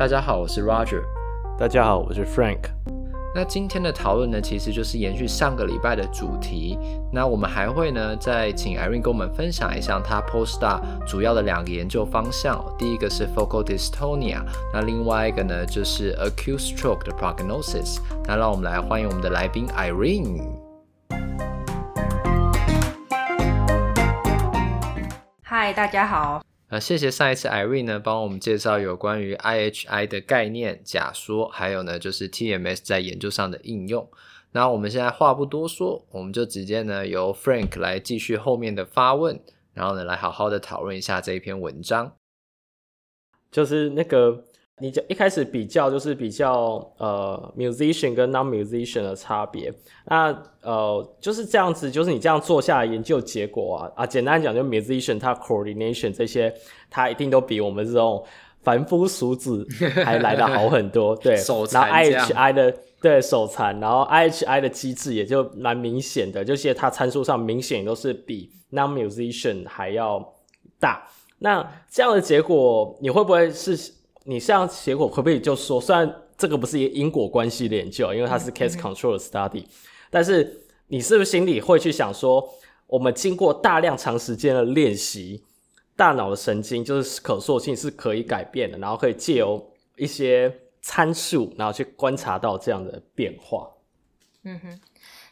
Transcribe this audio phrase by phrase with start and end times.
[0.00, 1.02] 大家好，我是 Roger。
[1.58, 2.70] 大家好，我是 Frank。
[3.34, 6.78] 那今天的讨论呢，其实就是延续上个礼拜的主题。
[7.12, 12.64] 那我们还会呢，再请 Irene 跟我们分享一下他 Postdoc 主要的两个研究方向。
[12.78, 14.40] 第一个是 Focal Dystonia，
[14.72, 17.98] 那另外一个呢，就是 Acute Stroke 的 Prognosis。
[18.24, 20.40] 那让我们来欢迎我们的来宾 Irene。
[25.42, 26.40] 嗨，大家好。
[26.70, 34.08] 呃，谢谢上一次 Irene 呢，帮我们介绍有关于 IHI 的概念、假说，还有呢就是 TMS 在研究上的应用。
[34.52, 39.40] 那我们现在话不多说，我们就直接呢由 Frank 来继续后面的发问，
[39.74, 42.12] 然后呢来好好的讨论一下这一篇文章。
[43.50, 44.44] 就是那个。
[44.80, 49.72] 你就一开始比较就是比较呃 musician 跟 non musician 的差别，
[50.06, 56.52] 那呃就是这样子，就是你这样做下来研究结果啊啊，简单讲就 musician 它 coordination 这些，
[56.88, 58.24] 它一定都比我们这种
[58.62, 59.66] 凡夫俗子
[60.04, 70.34] 还来得好很多，对，手残，然后 IHI 的对手残，然后 IHI 的机制也就蛮明显的，就是它参数上明显都是比 non musician 还要
[70.78, 71.06] 大，
[71.38, 73.99] 那这样的结果你会不会是？
[74.24, 79.68] 你像结果可不可以就说，虽然这个不是因果关系的研究，因为它是 case control study，、嗯、
[80.10, 82.46] 但是你是不是心里会去想说，
[82.86, 85.42] 我们经过大量长时间的练习，
[85.96, 93.70] 大脑的神经就是可塑性是可以改变的，然后可以借由一些参数，然后去观察到这样的变化。
[94.44, 94.80] 嗯哼，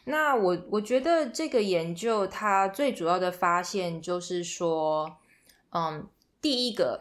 [0.05, 5.17] 那我我觉得这个研究它最主要的发现就是说，
[5.73, 6.07] 嗯，
[6.41, 6.99] 第一个。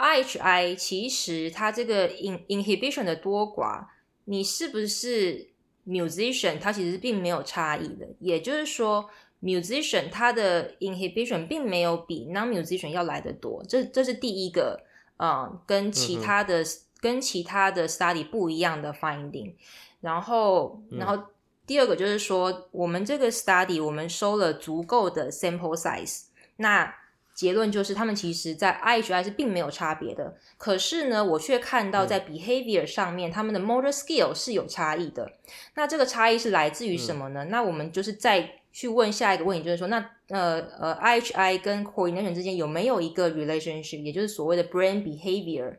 [0.00, 3.84] IHI 其实它这个 in inhibition 的多寡，
[4.24, 5.50] 你是不是
[5.86, 8.08] musician，它其实并没有差异的。
[8.18, 9.10] 也就是说
[9.42, 13.62] ，musician 它的 inhibition 并没有比 non-musician 要来的多。
[13.68, 14.80] 这这是第一个，
[15.18, 16.66] 嗯，跟其他的、嗯、
[17.00, 19.52] 跟其他的 study 不一样的 finding。
[20.00, 21.22] 然后，然后
[21.66, 26.22] 第二个就是说，我们这个 study 我们收了足够的 sample size，
[26.56, 26.94] 那。
[27.40, 30.36] 结论就是，他们其实，在 IHI 是并没有差别的。
[30.58, 35.32] 可是呢，我却看到在 behavior 上面，嗯、他们的 motor skill 是有差异的。
[35.74, 37.46] 那这个差异是来自于什么呢？
[37.46, 39.96] 嗯、那我们就是再去问下一个问题，就是说，那
[40.28, 45.78] 呃呃，IHI 跟 coordination 之间有没有一个 relationship，也就是所谓的 brain behavior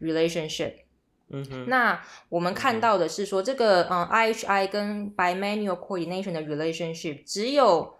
[0.00, 0.74] relationship？
[1.30, 1.68] 嗯哼。
[1.68, 7.96] 那我们看到的是说，这个嗯、呃、IHI 跟 bimanual coordination 的 relationship 只有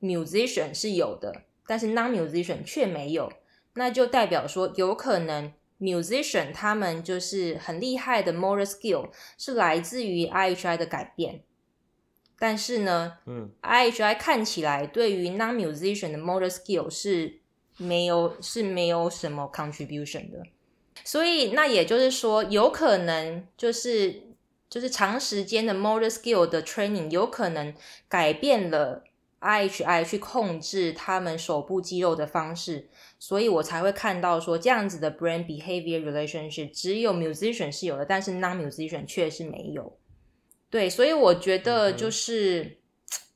[0.00, 1.42] musician 是有的。
[1.68, 3.30] 但是 non-musician 却没有，
[3.74, 11.42] 那就代表说有可能 musician 他们就是很厉害的 motor skill 是来自于 IHI 的改变，
[12.38, 17.40] 但是呢，嗯，IHI 看起来对于 non-musician 的 motor skill 是
[17.76, 20.42] 没有是没有什么 contribution 的，
[21.04, 24.22] 所以那也就是说，有可能就是
[24.70, 27.74] 就是长时间的 motor skill 的 training 有可能
[28.08, 29.04] 改变了。
[29.40, 32.88] IHI 去控制他们手部肌肉的方式，
[33.20, 39.96] 所以我才会看到说这样子的 brain behavior relationship 只有 musician 是有的，但是 non musician 却是没有。
[40.68, 42.78] 对，所以我觉得就是、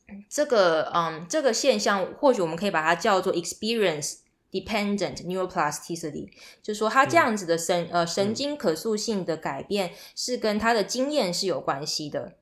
[0.09, 4.17] 嗯、这个，嗯，这个现象或许我们可以把它叫做 experience
[4.51, 6.29] dependent neuroplasticity，
[6.61, 12.34] 就是说它这样子的神、嗯、呃神经可塑性的改变是跟他的经验是有关系的，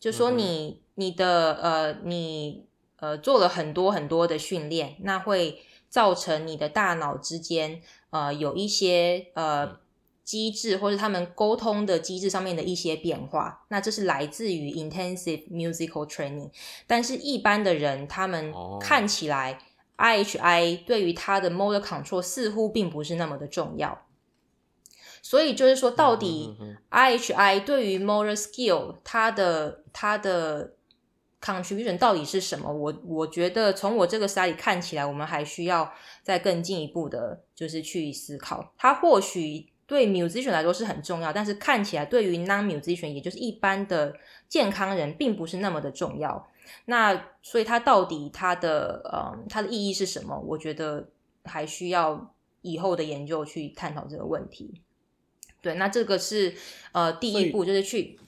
[0.00, 0.81] 就说你。
[0.94, 2.66] 你的呃，你
[2.96, 7.80] 呃做了很多很多的训练，那会造成你的大脑之间
[8.10, 9.80] 呃有一些呃
[10.24, 13.64] 机制，或者他们沟通的机制上面的一些变化。
[13.68, 16.50] 那这是来自于 intensive musical training。
[16.86, 19.58] 但是，一般的人他们看起来
[19.98, 24.06] IHI 对于他的 motor control 似乎并不是那么的重要。
[25.20, 26.56] 所以就是说，到底
[26.90, 30.74] IHI 对于 motor skill 它的它的
[31.42, 32.72] contribution 到底是什么？
[32.72, 35.92] 我我觉得从我这个 study 看起来，我们还需要
[36.22, 38.72] 再更进一步的，就是去思考。
[38.78, 44.14] 它或许对 musician 来说是很重要，但是看起来对于 non musician，也就是一般的
[44.48, 46.48] 健康人，并不是那么的重要。
[46.84, 50.38] 那所以它到底它的呃它的意义是什么？
[50.46, 51.08] 我觉得
[51.44, 54.80] 还需要以后的研究去探讨这个问题。
[55.60, 56.54] 对，那这个是
[56.92, 58.18] 呃第一步，就是去。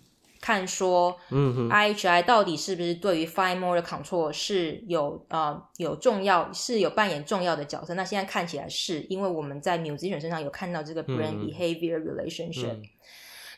[0.44, 7.94] 看说，嗯哼，IHI 到底是不是对于 fine motor control 是有呃有重要，是有扮演重要的角色？
[7.94, 12.82] 那现在看起来是，因为我们在 musician 身上有看到这个 brain behavior relationship、嗯。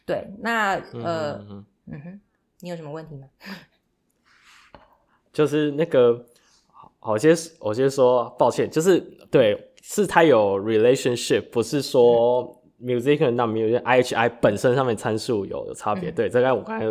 [0.06, 2.20] 对，那呃，嗯哼，嗯哼，
[2.60, 3.26] 你有什么问题吗？
[5.32, 6.24] 就是那个，
[6.70, 9.00] 好，我先我先说抱歉，就是
[9.30, 9.72] 对。
[9.88, 16.10] 是它有 relationship，不是说 musician 那 musician IHI 本身上面参数有有差别。
[16.10, 16.86] 嗯、对，这个我刚才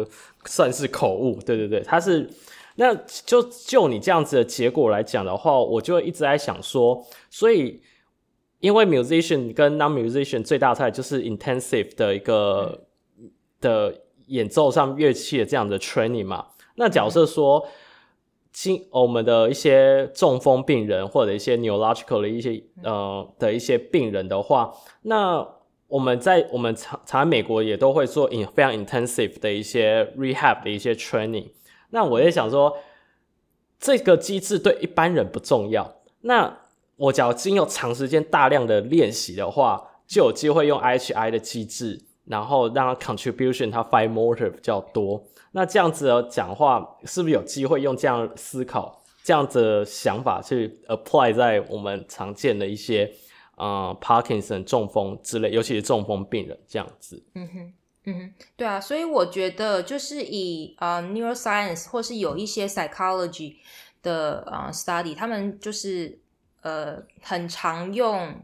[0.45, 1.39] 算是口误。
[1.45, 2.29] 对对对，它是
[2.75, 2.93] 那
[3.25, 7.81] 就就你这样子的结果来讲的话，我就一直在想说，所以
[8.59, 12.85] 因为 musician 跟 non musician 最大差就是 intensive 的一个、
[13.17, 16.47] 嗯、的演奏上乐器的这样的 training 嘛。
[16.75, 17.67] 那假设说。
[18.57, 25.45] 经我们的一些中风病人或者一些 neurological 的一些呃的一些病人的话，那
[25.87, 31.49] 我们在我们常常在美国也都会做 in 非常 intensive 的一些 rehab 的一些 training。
[31.91, 32.77] 那我也想说，
[33.79, 36.01] 这个机制对一般人不重要。
[36.21, 36.57] 那
[36.97, 45.23] 我假如经有长时间大量的练习的话，就有机会用 IHI 的机制，然后让 contribution 它 fine motor 比较多。
[45.51, 53.09] 那这样子的讲话，是不是有机会用这样思考、这样子的想法去 apply 在我们常见的一些
[53.55, 57.23] 呃 Parkinson 中风之类，尤其是中风病人这样子？
[57.33, 57.73] 嗯哼，
[58.05, 63.55] 嗯哼，对啊，所以我觉得就是以呃 neuroscience 或是有一些 psychology
[64.01, 66.19] 的呃 study，他们就是
[66.61, 68.43] 呃很常用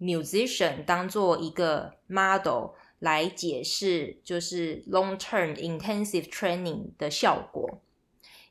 [0.00, 2.70] musician 当做一个 model。
[3.02, 7.82] 来解释就是 long term intensive training 的效果，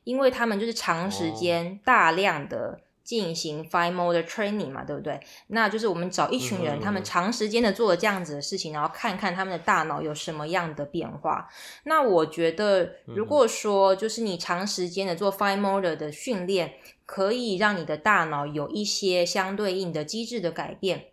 [0.04, 5.20] 因为他们就是长时间大量的进行 fine motor training 嘛，对不对？
[5.48, 11.48] 那就是我们找一群人，他们长时间的做了这样子的事情，然后看看他们的大脑有什么样的变化。
[11.84, 21.11] 那我觉得，如果说就是你长时间的做 fine motor 的训练，可以让你的大脑有一些相对应的机制的改变。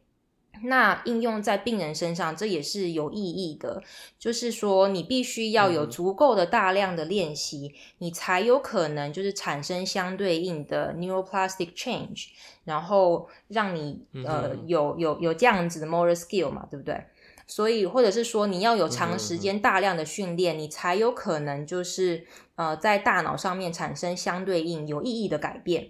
[0.64, 3.82] 那应用在病人身上，这也是有意义的。
[4.18, 12.28] 就是说，你必须要有足够的大量的练习，嗯、你才有可能就是产生相对应的 neuroplastic change，
[12.66, 17.04] 然后让你呃有有有这样子的 motor skill 嘛，对不对？
[17.48, 25.90] 所以或者是说，你要有长时间大量的训练，你才有可能就是呃在大脑上面产生相对应有意义的改变。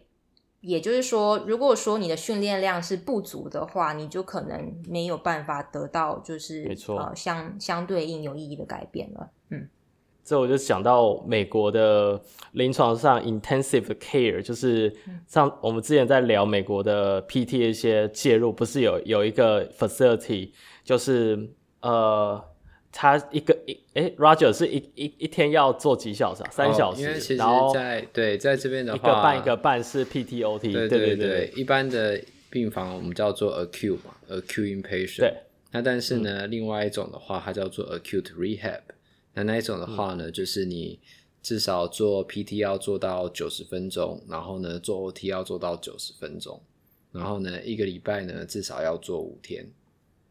[0.62, 9.30] 也就是说，如果说你的训练量是不足的话，你就可能没有办法得到就是没错呃相相对应有意义的改变了。
[9.50, 9.70] 嗯，
[10.24, 12.22] 这我就想到美国的
[12.52, 14.94] 临床上 intensive care，就是
[15.28, 20.52] 像我们之前在聊美国的 PT 一些介入，不是有有一个 facility，
[20.84, 21.52] 就是
[21.82, 22.44] 呃。
[22.92, 26.50] 他一个一诶，Roger 是一一一天要做几小时啊？
[26.52, 27.02] 三小时。
[27.02, 27.42] 哦、因为其实
[27.74, 30.60] 在对在这边的话，一个半一个半是 PTOT。
[30.60, 32.20] 对对对，对，对一般的
[32.50, 35.20] 病房我们叫做 acute 嘛，acute inpatient。
[35.20, 35.34] 对。
[35.72, 38.82] 那但是呢，嗯、另外一种的话，它叫做 acute rehab。
[39.36, 41.00] 那那一种的话呢，嗯、就是你
[41.44, 46.60] 至少做 PT 要做到九十分钟，然后呢做 OT 要做到九十分钟，
[47.12, 49.70] 然后呢一个礼拜呢至少要做五天，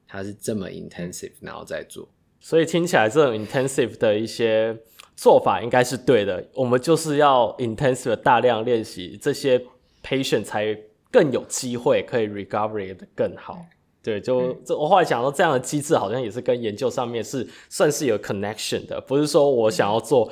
[0.08, 2.08] 它是这么 intensive，然后再做。
[2.40, 4.76] 所以听起来这种 intensive 的一些
[5.17, 6.44] 做法应该是对的。
[6.55, 9.61] 我们就是要 intensive 大量练习，这些
[10.05, 10.79] patient 才
[11.11, 13.64] 更有机会可以 recovery 的更好。
[14.00, 20.31] 对，就这我后来想到，这样的机制好像也是跟研究上面是算是有 connection 的，不是说我想要做，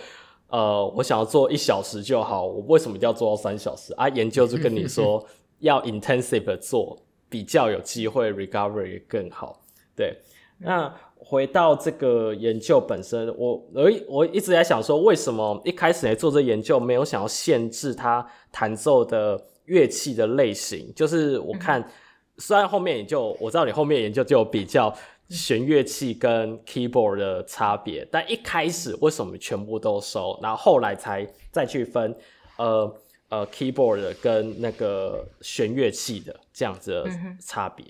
[0.48, 4.08] 呃，我想要做一小时就好，我为什么要做到三小时啊？
[4.10, 5.22] 研究就跟你说
[5.58, 6.96] 要 intensive 的做，
[7.28, 9.60] 比较有机会 recovery 更好。
[9.94, 10.16] 对，
[10.58, 10.94] 那。
[11.18, 20.92] 回到这个研究本身，我而我一直在想说，为什么一开始来做这研究没有想要限制它弹奏的乐器的类型？
[20.94, 21.90] 就是我看，嗯、
[22.38, 24.94] 虽然后面也就我知道你后面研究就有比较
[25.28, 32.16] 弦乐器跟 keyboard 的差别，但一开始为什么全部都收，然后后来才再去分
[32.56, 32.94] 呃
[33.30, 37.84] 呃 keyboard 的跟那个弦乐器的这样子的差别？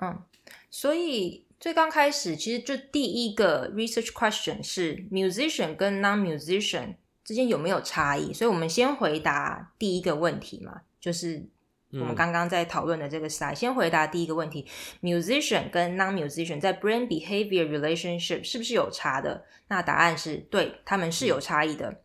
[0.00, 0.16] 嗯，
[0.70, 1.44] 所以。
[1.60, 8.32] 最刚开始，其实就第一个 research question 是 musician 跟 non-musician 之间有没有差异？
[8.32, 11.44] 所以我们先回答第一个问题嘛，就是
[11.92, 14.66] 我们刚刚在讨论的这个 slide，、嗯、先回答第一个问题
[15.02, 19.44] ：musician 跟 non-musician 在 brain behavior relationship 是不是有差的？
[19.68, 22.00] 那答案是对，他们是有差异的。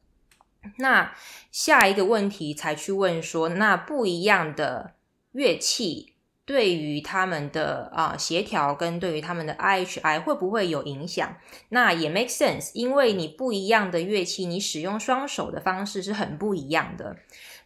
[0.64, 1.16] 嗯、那
[1.50, 4.96] 下一个问题才去问说，那不一样的
[5.32, 6.15] 乐器。
[6.46, 11.36] 对于他们的啊、呃、协调跟对于他们的 IHI 会不会有影响？
[11.70, 17.16] 那也 make sense，因为你不一样的乐器，你使用双手的方式是很不一样的。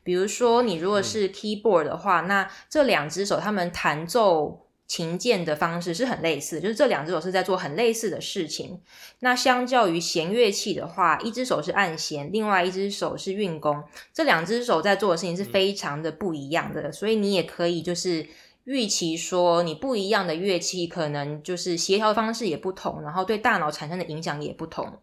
[0.01, 8.79] 比如说，你如果是 keyboard 的话，嗯、那这两只手他们弹奏琴键的方式是很类似，就是这两只手是在做很类似的事情。
[9.19, 13.83] 那相较于弦乐器的话，一只手是按弦，另外一只手是运弓，
[14.13, 18.25] 这两只手在做的事情是非常的不一样的，所以你也可以就是。
[18.69, 24.99] 预期说你不一样的乐器可能就是协调方式也不同，然后对大脑产生的影响也不同。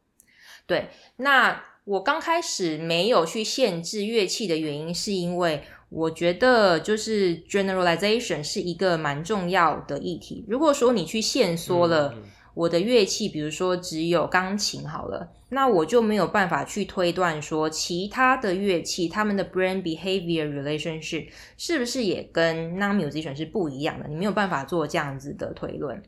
[0.68, 10.44] 对，那我刚开始没有去限制乐器的原因，是因为我觉得就是 generalization 是一个蛮重要的议题。
[10.46, 12.14] 如果说你去限缩了
[12.56, 24.08] 我的乐器，比如说只有钢琴好了，那我就没有办法去推断说其他的乐器他们的 brain behavior relationship 是不是也跟 non-musician 是不一样的。
[24.08, 26.02] 你没有办法做这样子的推论。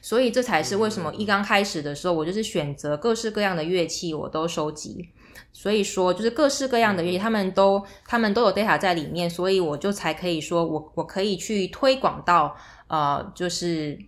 [0.00, 5.10] 所以这才是为什么一刚开始的时候，我就是选择各式各样的乐器，我都收集。
[5.52, 13.98] 所以说，就是各式各样的乐器，他们都他们都有 data 在里面，所以我就才可以说我我可以去推广到呃，就是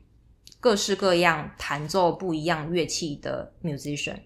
[0.67, 4.17] 各式各样弹奏不一样乐器的 musician。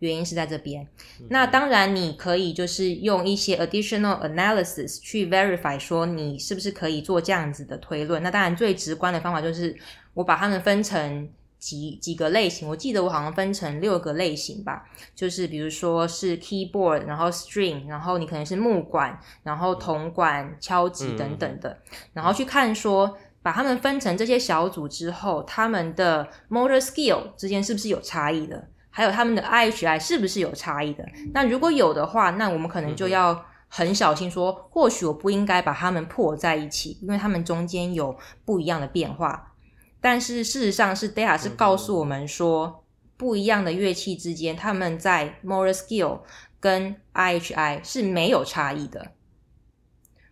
[0.00, 0.88] 原因是在这边。
[1.28, 8.20] 那当然，你可以就是用一些 additional analysis 去 verify 说你是不是可以做这样子的推论。
[8.20, 9.76] 那当然，最直观的方法就是。
[10.12, 14.84] 我把它们分成几几个类型，我记得我好像分成六个类型吧，
[15.14, 21.78] 就是比如说是 keyboard，然后 string，然后你可能是木管，然后铜管、敲击等等的，
[22.12, 31.06] 然后去看说，把他们分成这些小组之后，他们的 motor skill 之间是不是有差异的，还有他们的 IHI 是不是有差异的？
[31.32, 39.54] 那如果有的话，那我们可能就要很小心说，或许我不应该把他们破在一起，因为他们中间有不一样的变化。
[40.00, 42.84] 但是事实上是 data 是告诉我们说，
[43.16, 46.20] 不一样的乐器之间，他们在 motor skill
[46.58, 49.12] 跟 IHI 是没有差异的。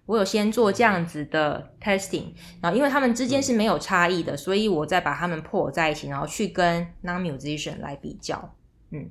[0.08, 8.54] 我有先做这样子的 testing，然后因为他们之间是没有差异的，所以我再把他们 pull 在一起，然后去跟 non-musician 来比较。
[8.90, 9.10] 嗯，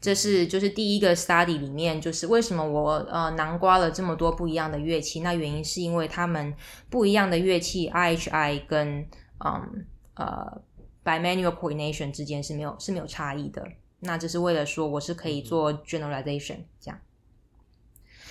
[0.00, 6.54] 这是就是第一个 study 里面，就是为什么我呃囊括了这么多不一样的乐器，那原因是因为他们
[6.88, 9.06] 不一样的乐器 IHI 跟
[9.44, 10.62] 嗯，呃
[11.04, 13.62] ，bimanual coordination 之间是没有是没有差异的。
[14.00, 16.98] 那这是为了说我是可以做 generalization 这样。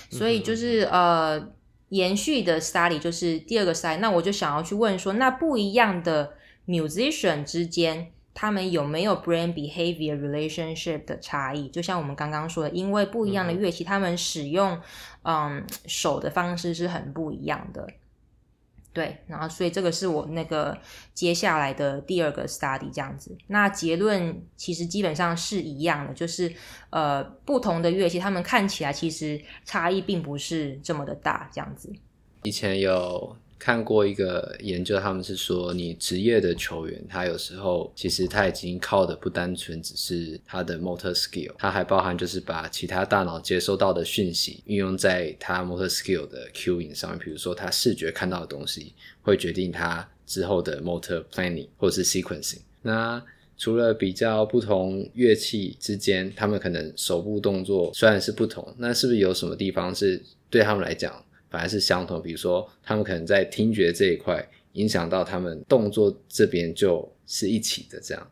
[0.10, 1.52] 所以就是呃，
[1.90, 3.98] 延续的 study 就是第二个 study。
[3.98, 6.34] 那我就想要去问说，那不一样的
[6.68, 11.70] musician 之间，他们有没有 brain behavior relationship 的差异？
[11.70, 14.80] 就像我们刚刚说的，因为不一样的乐器，他们使用
[15.24, 17.88] 嗯手的方式是很不一样的。
[18.96, 20.76] 对，然后所以这个是我那个
[21.14, 23.38] 接下来的第二个 study 这样子。
[23.48, 26.52] 那结论其实基本上是一样的，就是
[26.90, 31.94] 呃不同的乐器，他们看起来其实差异并不是这么的大，这样子。
[32.44, 33.36] 以前有。
[33.66, 48.94] 看过一个研究，他们是说，你职业的球员，他有时候其实他已经靠的不单纯只是他的 motor skill，他还包含就是把其他大脑接收到的讯息运用在他 motor skill 的 cueing 上面，比如说他视觉看到的东西
[49.24, 52.60] 会决定他之后的 motor planning 或是 sequencing。
[52.84, 53.20] 那
[53.58, 61.20] 除了比较不同乐器之间，他们可能手部动作虽然是不同，那是不是有什么地方是对他们来讲？
[61.56, 68.28] 反而是相同，比如说他们可能在听觉这一块影响到他们动作这边就是一起的这样。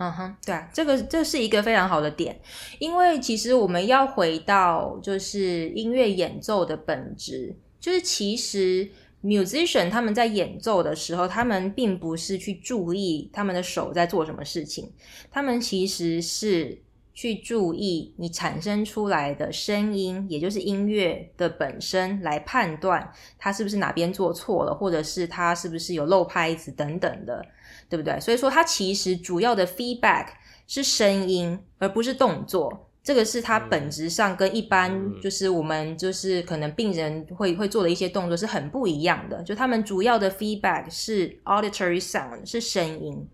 [0.00, 2.40] 嗯哼，对啊，这个这是一个非常好的点，
[2.80, 8.90] 因为其实我们要回到就是音乐演奏的本质，就是其实
[9.22, 14.90] musician 他们在演奏的时候，他们并不是去注意他们的手在做什么事情，
[15.30, 16.82] 他们其实是。
[17.20, 27.44] 去注意你产生出来的声音，也就是音乐的本身，来判断它是不是哪边做错了，或者是它是不是有漏拍子等等的，
[27.90, 28.18] 对不对？
[28.20, 30.28] 所以说，它其实主要的 feedback
[30.66, 32.88] 是声音，而不是动作。
[33.02, 39.42] 这个是它本质上跟一般就是我们就是可能病人会会做的一些动作是很不一样的。
[39.42, 43.28] 就他们主要的 feedback 是 auditory sound，是声音。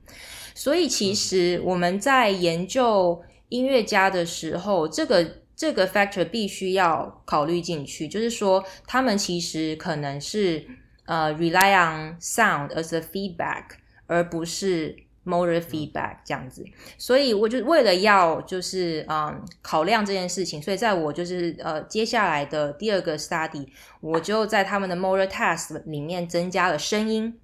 [0.57, 3.23] 所以其实我们在研究。
[3.49, 10.67] 音乐家的时候，这个这个 factor 必须要考虑进去，就是说，他们其实可能是
[11.07, 13.65] 呃 rely on sound as a feedback，
[14.07, 16.65] 而不是 motor feedback 这样子。
[16.99, 23.67] 所以，我就为了要就是嗯考量这件事情，所以在我就是呃接下来的第二个 study，
[24.01, 27.39] 我就在他们的 motor test 里面增加了声音。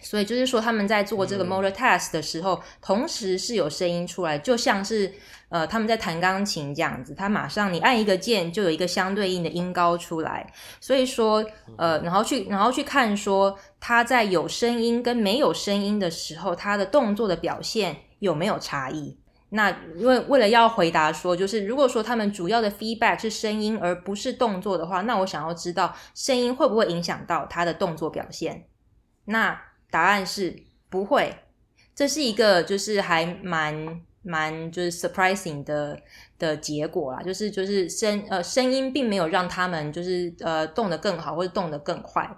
[0.00, 5.12] 所以就是说，他们在做这个 motor test 的时候，嗯、同时是有声音出来，就像是
[5.48, 10.52] 呃他们在弹钢琴这样子，他马上你按一个键，就有一个相对应的音高出来。
[10.80, 11.44] 所以说，
[11.76, 19.18] 呃，然后去然后去看说他在有声音跟没有声音的时候，他的动作的表现有没有差异。
[19.50, 28.66] 那因为为了要回答说，就是如果说他们主要的 feedback 是声音而不是动作的话，那我想要知道声音会不会影响到他的动作表现？
[29.24, 29.58] 那
[29.90, 30.54] 答案是
[30.88, 31.34] 不会。
[31.94, 35.98] 这是一个就是还蛮蛮就是 surprising 的
[36.38, 42.28] 的结果啦，就是就是声呃声音并没有让他们就是呃动得更好或者动得更快，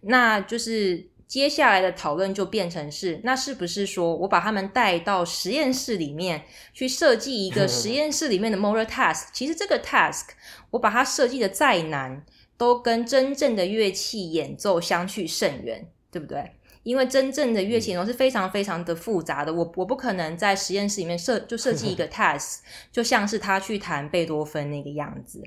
[0.00, 1.08] 那就是。
[1.30, 6.42] 接下来的讨论就变成是，那是不是说我把他们带到实验室里面
[6.72, 9.28] 去设计一个实验室里面的 motor task？
[9.32, 10.30] 其实这个 task
[10.70, 12.26] 我把它设计的再难，
[12.58, 16.50] 都跟真正的乐器演奏相去甚远，对不对？
[16.82, 22.60] 因为真正的乐器演奏是非常非常的复杂的，我我不可能在实验室里面设就设计一个 task，
[22.90, 25.42] 就像是他去弹贝多芬那个样子。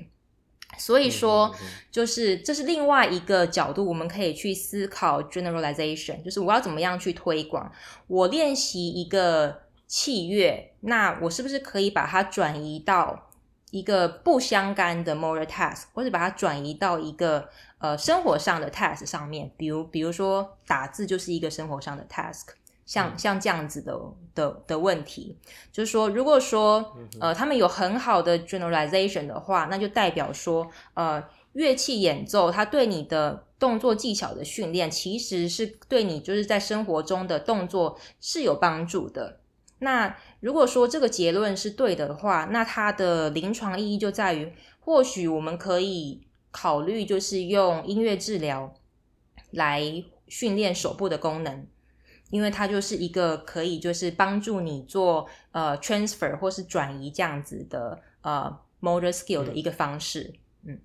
[0.76, 1.54] 所以说，
[1.92, 7.70] 就是这是另外一个角度，我们可以去思考 generalization，就是我要怎么样去推广。
[8.08, 13.30] 我练习一个器乐，那我是不是可以把它转移到
[13.70, 17.48] 一个不相干的 motor task，或者把它转移到一个
[17.84, 19.50] 呃生活上的 task 上面？
[19.58, 22.54] 比如，比如说打字就是一个生活上的 task。
[22.86, 23.98] 像像这样子的
[24.34, 25.36] 的的问题，
[25.72, 31.24] 就是说，如果说呃他们有很好的 generalization 的话，那就代表说呃
[31.54, 39.40] 乐器演奏它对你的动作技巧的训练，其实是对你就是在生活中的动作是有帮助的。
[39.78, 46.20] 那如果说这个结论是对的话，那它的临床意义就在于，或许我们可以
[46.54, 48.72] 考虑就是用音乐治疗
[49.50, 49.82] 来
[50.28, 51.66] 训练手部的功能。
[52.30, 60.34] 因为它就是一个可以就是帮助你做呃 transfer 或是转移这样子的呃 motor skill 的一个方式。
[60.66, 60.80] 嗯，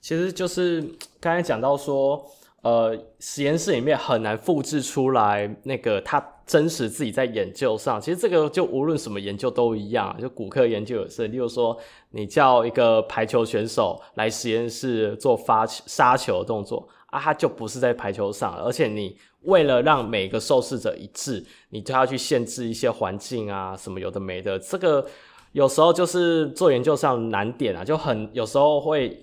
[0.00, 0.82] 其实就是
[1.20, 2.28] 刚才讲到说，
[2.62, 8.00] 呃，实验室里面很难复制出来那个他真实自己在研究上。
[8.00, 11.28] 其实这个就无论什么研究都一样，就骨科研究也是。
[11.28, 11.76] 例如说，
[12.10, 19.16] 你叫一个排球选手来实验室做发球杀球的动作啊，他就不是在排球上，而且你。
[19.44, 24.56] 为了让每个受试者一致，你都要去限制一些环境啊，什么有的没的。
[24.56, 25.04] 这个
[25.50, 29.20] 有时候就是做研究上难点啊，就很有时候会，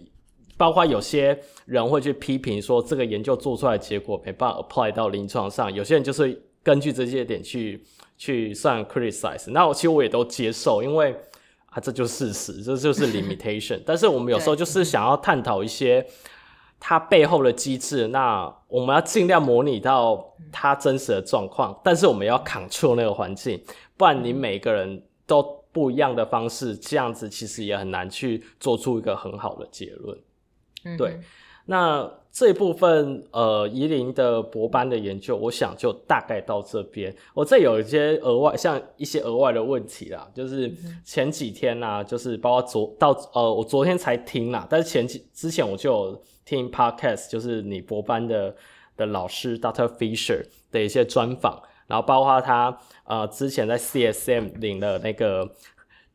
[0.59, 5.73] 包括有些人会去批评说，这个研究做出来的结果没办法 apply 到临床上。
[5.73, 7.81] 有些人就是根据这些点去
[8.17, 9.49] 去算 criticize。
[9.51, 11.15] 那我其实我也都接受，因为
[11.67, 13.81] 啊，这就是事实，这就是 limitation。
[13.85, 16.05] 但是我们有时候就是想要探讨一些。
[16.81, 23.61] 它背后的机制，那我们要尽量模拟到它真实的状况，但是我们要 control 那个环境，
[23.97, 25.43] 不然你每个人都
[25.73, 30.17] 不一样的方式，这样子其实也很难去做出一个很好的结论。
[30.85, 31.19] 嗯，对。
[31.65, 37.15] 那这一部分呃，宜林的博班的研究，我想就大概到这边。
[37.33, 40.71] 我这有一些额外，像一些额外的问题啦，就是
[41.03, 46.21] 前几天呐、啊，就是包括昨到呃，我昨天才听啦，但是前几之前我就有。
[46.45, 48.55] 听 podcast 就是你博班的
[48.97, 49.87] 的老师 Dr.
[49.87, 55.47] Fisher 的一些专访，然后包括他呃之前在 CSM 领了那个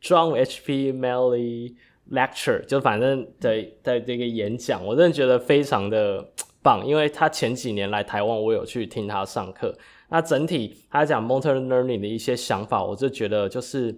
[0.03, 1.77] John HP Melody
[2.11, 6.25] Lecture，就反正的的这个演讲，我真的觉得非常的
[6.63, 9.75] 棒，因为他前几年来台湾，我有去听他上课。
[10.09, 13.95] 那整体他讲 motor learning 的一些想法，我就觉得就是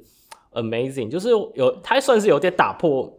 [0.53, 3.13] amazing，就是有他算是有点打破，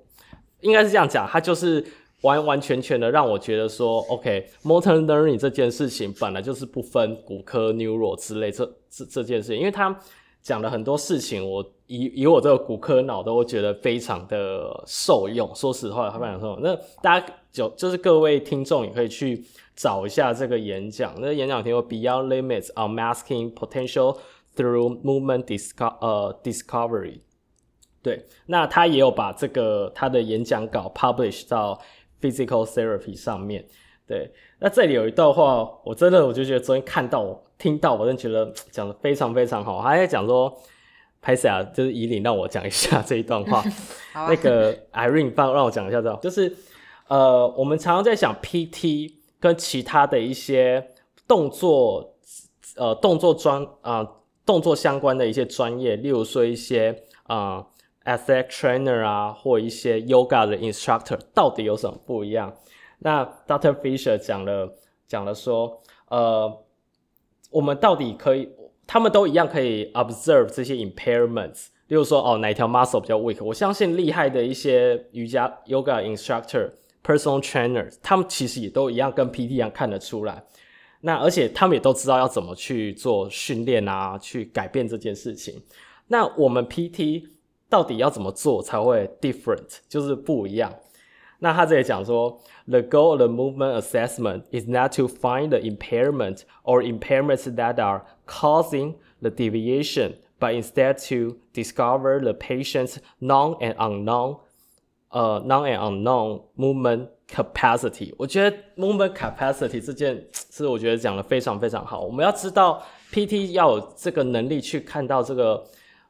[0.61, 1.85] 应该是这样讲，他就是。
[2.21, 9.95] 完完全全的让我觉得说，OK，motor learning 这件事情本来就是不分骨科、neuro 之类这这这件事情，因为他
[10.47, 15.53] 讲了很多事情，我以以我这个骨科脑的，我觉得非常的受用。
[15.53, 16.61] 说实话，他非常受用。
[16.61, 19.43] 那大家就就是各位听众也可以去
[19.75, 24.17] 找一下这个演讲，那演讲题目 Beyond Limits on Masking Potential
[24.55, 27.19] Through Movement Disco 呃 Discovery。
[28.01, 31.77] 对，那他也有把这个他的演讲稿 publish 到。
[32.19, 33.63] Physical therapy 上面，
[34.07, 39.81] 对，那这里有一段话，我真的我就觉得昨天看到我、听到，我真的觉得讲的非常非常好。
[39.81, 40.51] 他还在讲说，
[41.21, 43.63] 拍谢啊，就是以你让我讲一下这一段话。
[44.13, 46.55] 啊、那个 Irene 帮让我讲一下，这样就是
[47.07, 50.91] 呃，我们常常在想 PT 跟其他的一些
[51.27, 52.15] 动作，
[52.77, 54.15] 呃，动作专啊、呃，
[54.45, 57.57] 动作相关的一些专业，例如说一些啊。
[57.57, 57.65] 呃
[58.07, 62.55] Athletic trainer 啊，或一些 yoga 的 instructor 到底有什么不一样？
[62.99, 63.75] 那 Dr.
[63.81, 64.73] Fisher 讲了，
[65.07, 66.63] 讲了说，呃，
[67.51, 68.49] 我们到底可以，
[68.85, 73.43] 他们都一样可以 observe 这些 impairments，例如说，哦，哪条 muscle 比较 weak？
[73.43, 76.71] 我相信厉害的一些瑜伽 yoga instructor、
[77.03, 80.43] personal trainer，他们其实也都一样，跟 PT 一样看得出来。
[81.01, 85.61] 那而且他们也都知道要怎么去做训练啊，去改变这件事情。
[86.07, 87.23] 那我们 PT
[87.69, 90.73] 到底要怎么做才会 different，就是不一样？
[91.40, 98.02] 那他这里讲说，the goal of the movement assessment is not to find the impairment or impairments that are
[98.26, 104.38] causing the deviation, but instead to discover the patient's known and unknown,
[105.08, 108.14] 呃、uh,，known and unknown movement capacity。
[108.16, 112.02] 我觉得 movement capacity 这件事，我觉得讲得非常非常好。
[112.02, 115.64] 我们要知道 PT 要有这个能力去看到这个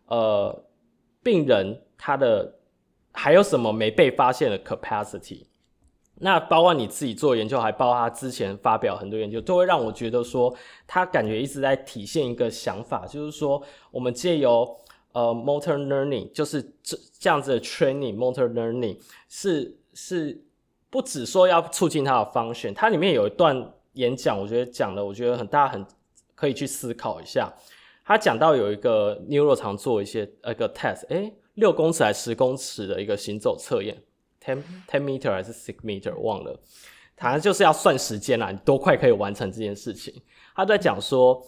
[0.09, 0.63] 呃
[1.23, 2.59] 病人他的。
[3.18, 5.46] 还有什么没被发现的 capacity？
[6.20, 14.78] 那包括你自己做研究，还包括他之前发表很多研究，都会让我觉得说，他感觉一直在体现一个想法，就是说，我们借由
[15.14, 20.40] 呃 motor learning，就是这这样子的 training，motor learning 是是
[20.92, 25.84] 不只说要促进他的 function，它里面有一段演讲，我觉得讲的，我觉得很大很
[26.36, 27.52] 可以去思考一下。
[28.06, 33.98] 他讲到有一个 neuro 常做一些那个 test，诶六公尺还是十公尺的一个行走测验
[34.44, 36.60] ，ten ten meter 还是 six meter 忘了，
[37.18, 40.14] 好像就是要算时间啦，你多快可以完成这件事情。
[40.56, 41.44] 他在讲说，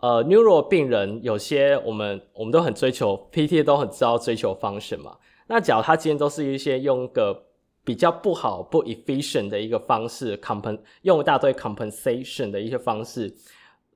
[0.00, 5.16] 呃，neuro 病人有些我们我们都很追求，PT 都很知道追求 function 嘛。
[5.46, 7.46] 那假如他今天都是一些用一个
[7.84, 13.32] 比较不好不 efficient 的一个方式，compen 用一大堆 compensation 的一些方式，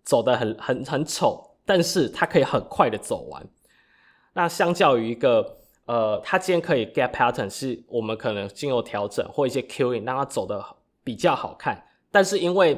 [0.05, 3.45] 走得很很很丑，但是他可以很快的走完。
[4.37, 10.63] 那相较于一个，呃，他今天可以 gap pattern，是我们可能经由调整或一些 cueing 让他走的
[11.03, 12.77] 比较好看，但是因为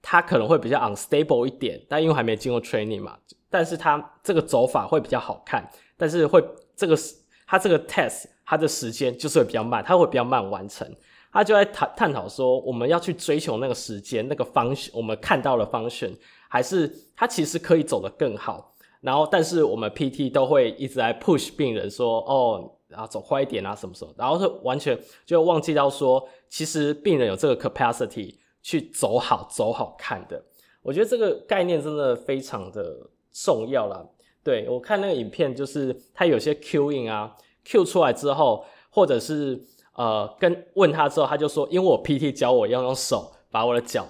[0.00, 3.18] 他可能会比较 unstable 一点，但因为还没经过 training 嘛，
[3.50, 6.40] 但是他这个走法会比较好看，但是会
[6.76, 6.96] 这个
[7.44, 10.88] 他这个 test 他的时间就是会比较慢，他会比较慢完成，
[11.32, 16.16] 他就在探探讨说，我们要去追求那个时间那个 function，我们看到的 function，
[16.48, 18.69] 还是他其实可以走得更好。
[19.00, 30.42] 然后，但是我们 PT 都会一直在 push 病人说，哦，然后走快一点啊，什么什么，然后就完全就忘记到说，其实病人有这个 capacity 去走好、走好看的。
[30.82, 32.96] 我觉得这个概念真的非常的
[33.32, 34.04] 重要啦。
[34.42, 39.62] 对，我看那个影片，就是他有些 Q in 啊，Q 出来之后，或者是
[39.94, 44.06] 呃跟问他之后，他就说，因为我 PT 教我要用手把我的脚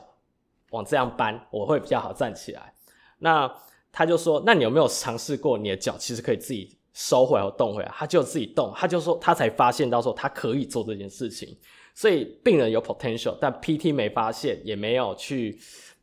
[0.70, 2.72] 往这样搬，我会比较好站起来。
[3.18, 3.52] 那
[3.92, 11.56] 他就说：“那你有没有尝试过你的脚其实可以自己收回来或动回来？”他就自己动，他就说他才发现到说他可以做这件事情。
[11.94, 15.58] 所以病人有 potential，但 PT 没发现，也没有去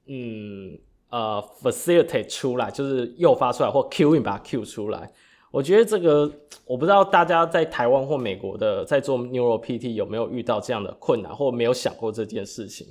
[0.08, 0.78] 嗯
[1.10, 5.12] 呃 facilitate 出来，就是诱发出来或 cue in，把它 cue 出来。
[5.50, 6.30] 我觉得这个
[6.65, 12.86] 我不知道大家在台湾或美国的在做 neuro PT 有没有遇到这样的困难，或没有想过这件事情。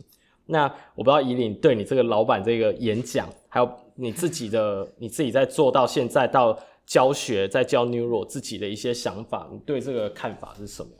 [0.46, 10.92] 那我不知道宜林对你这个老板这个演讲，还有你自己的 你自己在做到现在到教学在教 Neuro 自己的一些想法，你对这个看法是什么？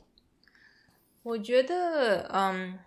[1.23, 2.79] 我觉得，嗯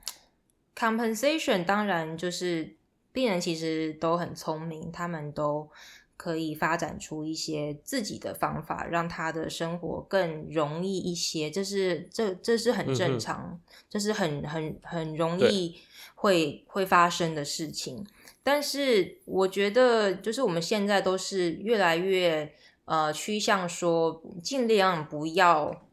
[0.77, 2.77] ，compensation 当然就是
[3.13, 5.69] 病人其实都很聪明，他们都
[6.17, 11.51] 可以发展出一些自己的方法，让他的生活更容易一些。
[11.51, 15.81] 这是这这是很正常，这、嗯、是很很很容易。
[16.23, 18.07] 会会发生的事情，
[18.43, 22.53] 但是我觉得，就是我们现在都是越来越
[22.85, 25.89] 呃趋向说，尽量不要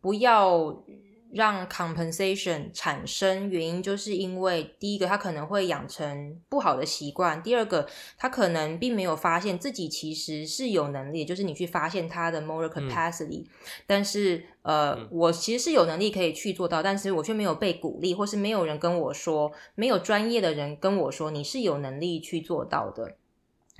[0.00, 0.84] 不要。
[1.32, 7.86] 让 compensation 产生原因，就是因为第一个，他可能会养成不好的习惯；第二个，
[8.18, 13.46] 他可能并没有发现自己其实是有能力，就是你去发现他的 moral capacity，嗯。
[13.86, 23.14] 但是，呃，嗯，我其实是有能力可以去做到，但是我却没有被鼓励，或是没有人跟我说，没有专业的人跟我说你是有能力去做到的。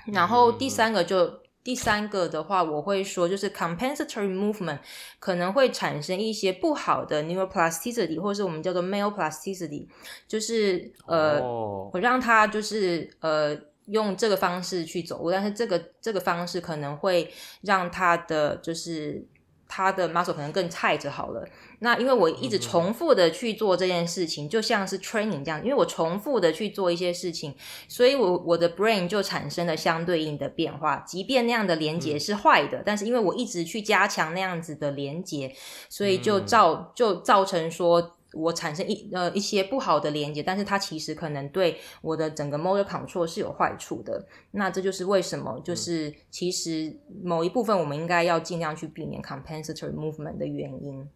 [0.06, 1.39] 然后第三个就。
[1.62, 4.78] 第三个的话，我会说就是 compensatory movement
[5.18, 9.86] 可能会产生一些不好的 neuroplasticity，或者是我们叫做 male plasticity，
[10.26, 12.02] 就是呃，我、oh.
[12.02, 19.26] 让他就是呃用这个方式去走路，但是这个这个方式可能会让他的就是。
[19.70, 21.46] 他的 muscle 可能更 tight 好了。
[21.78, 27.54] 那因为我一直重复的去做这件事情，就像是 training 这样，因为我重复的去做一些事情，
[27.86, 30.96] 所以我我的 brain 就产生了相对应的变化。
[31.06, 35.54] 即便那样的连接是坏的，但是因为我一直去加强那样子的连接，
[35.88, 38.16] 所以就造就造成说。
[38.32, 44.24] 我产生一呃一些不好的连接，但是它其实可能对我的整个 motor control 是有坏处的。
[44.52, 51.08] 那这就是为什么，就是其实某一部分我们应该要尽量去避免 compensatory movement 的原因。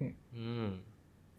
[0.00, 0.78] 嗯嗯，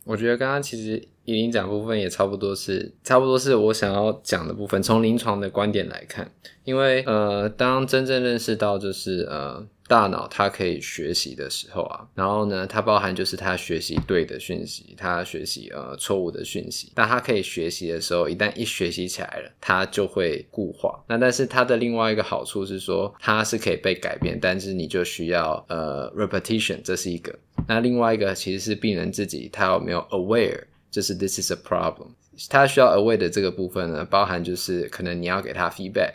[0.06, 4.82] 我觉得刚刚其实宜林讲部分也差不多是差不多是我想要讲的部分。
[4.82, 6.32] 从临床的观点来看，
[6.64, 9.68] 因为呃，当真正认识到就是呃。
[9.94, 16.92] 大脑它可以学习的时候啊，然后呢，它包含就是它学习对的讯息，它学习呃错误的讯息。
[16.96, 21.00] 但它可以学习的时候，一旦一学习起来了，它就会固化。
[21.08, 27.38] 那但是它的另外一个好处是说，它是可以被改变，但是你就需要呃 repetition，这是一个。
[27.68, 32.08] 那另外一个其实是病人自己，他有没有 aware，就是 this is a problem。
[32.50, 36.14] 他需要 aware 的这个部分呢，包含就是可能你要给他 feedback，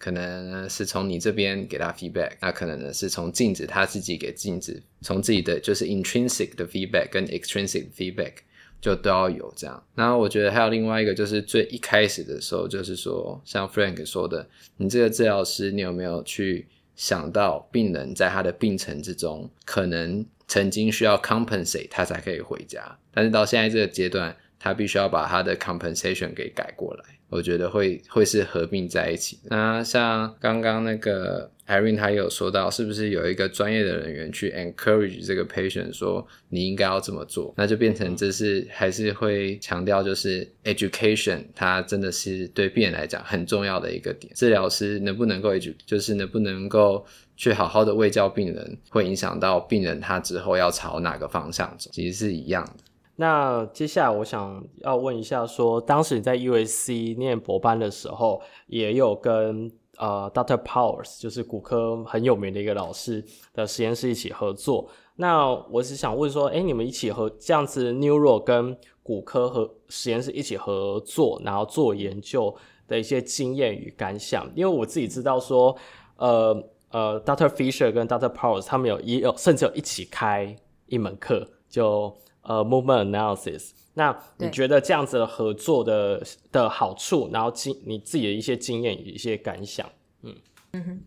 [0.00, 8.32] 可能呢是从你这边给他 feedback，那可能呢是从镜子他自己给镜子，从自己的就是 intrinsic 的 feedback 跟 extrinsic feedback
[8.80, 9.84] 就都要有这样。
[9.94, 24.34] 然后我觉得还有另外一个就是最一开始的时候，就是说像 Frank 说的，你这个治疗师，你有没有去想到病人在他的病程之中，可能曾经需要 compensate 他才可以回家，但是到现在这个阶段。
[24.60, 29.40] 他必须要把他的 compensation 给改过来，我觉得会会是合并在一起。
[29.44, 37.54] 那像刚刚那个 Irene 他有说到，是不是有一个专业的人员去 encourage 这个 patient 说你应该要这么做？
[37.56, 44.30] 那就变成这是还是会强调就是 education，它真的是对病人来讲很重要的一个点。
[44.34, 52.84] 治疗师能不能够 edu，就是能不能够去好好的喂教病人，会影响到病人他之后要朝哪个方向走，其实是一样的。
[53.20, 60.56] 那接下来我想要问一下说，当时你在 USC 念博班的时候，也有跟呃 Dr.
[60.62, 64.88] Powers，就是骨科很有名的一个老师的实验室一起合作。
[65.16, 72.56] 那我是想问说，哎、你们一起合这样子 Neuro 跟骨科和实验室一起合作，然后做研究
[72.88, 74.50] 的一些经验与感想？
[74.54, 75.76] 因为我自己知道说，
[76.16, 76.56] 呃
[76.90, 77.50] 呃，Dr.
[77.50, 78.32] Fisher 跟 Dr.
[78.32, 80.56] Powers 他们有也有甚至有一起开
[80.86, 82.16] 一门课，就。
[82.42, 89.90] 呃，movement analysis，那你觉得这样子的合作的的好处，然后经你自己的一些经验与一些感想，
[90.22, 90.34] 嗯。
[90.72, 91.00] 嗯哼，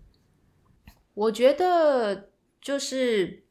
[1.13, 2.29] 我觉得
[2.61, 3.42] 就是。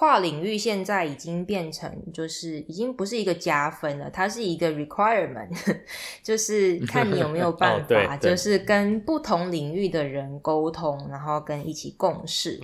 [0.00, 5.50] 跨领域现在已经变成，就是已经不是一个加分了，它是一个 requirement，
[6.24, 12.58] 就是看你有没有 办法，就是跟不同领域的人沟通，然后跟一起共事。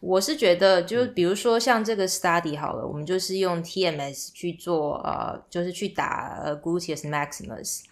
[0.00, 7.82] 我是觉得，就比如说像这个 study 好了，我们就是用 TMS 去做，呃，就是去打 gluteus maximus，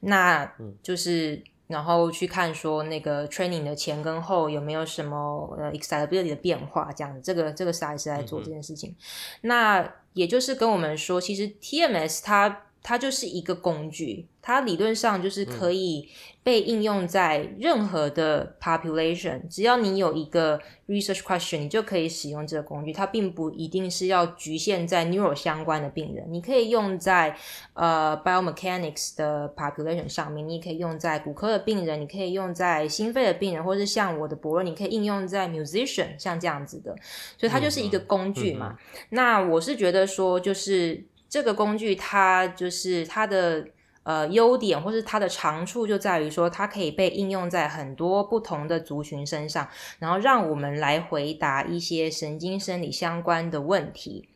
[0.00, 0.50] 那
[0.82, 1.42] 就是。
[1.66, 8.90] 然后去看说那个 training 的前跟后有没有什么呃 excitability 的变化，这样这个这个是在做这件事情。
[8.90, 8.96] 嗯、
[9.42, 12.64] 那也就是跟我们说，其实 TMS 它。
[12.82, 16.08] 它就是一个工具，它理论上就是可以
[16.42, 19.48] 被应用在任何的 population，嗯。
[19.48, 22.92] 只要你有一个 research question，你就可以使用这个工具。
[22.92, 27.36] 它并不一定是要局限在 neuro 相关的病人，你可以用在
[27.74, 36.96] 呃 biomechanics 的 population 上面，你也可以用在骨科的病人，你可以用在心肺的病人，或者是像我的博论，你可以应用在 musician，像这样子的。
[37.38, 38.70] 所以它就是一个工具嘛。
[38.70, 39.06] 嗯嗯嗯。
[39.10, 41.04] 那我是觉得说，就是。
[41.32, 43.66] 这个工具它就是它的
[44.02, 49.66] 呃优点，或是它的长处就在于说，它可以被应用在很多不同的族群身上，
[49.98, 54.28] 然后让我们来回答一些神经生理相关的问题。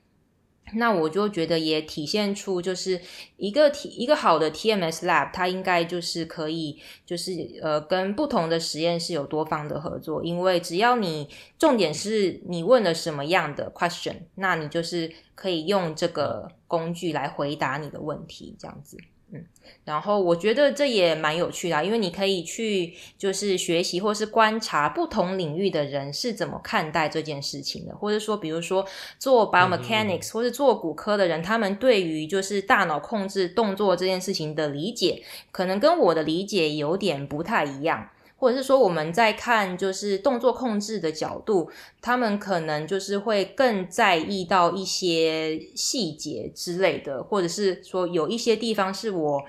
[0.75, 3.01] 那我就觉得也体现出，就是
[3.37, 18.97] 一个体一个好的 TMS lab，它应该就是可以，就是呃跟不同的实验室有多方的合作，因为只要你重点是你问了什么样的 question，那你就是可以用这个工具来回答你的问题，这样子。
[19.33, 19.45] 嗯，
[19.85, 28.87] 然后我觉得这也蛮有趣的啊，因为你可以去就是学习或是观察不同领域的人是怎么看待这件事情的，或者说，比如说
[29.19, 38.09] 做 biomechanics 或是做骨科的人，他们对于就是大脑控制动作这件事情的理解，可能跟我的理解有点不太一样。
[38.37, 41.71] 或者是说我们在看就是动作控制的角度，
[42.01, 49.43] 他们可能就是会更在意到一些细节之类的，或者是说有一些地方是我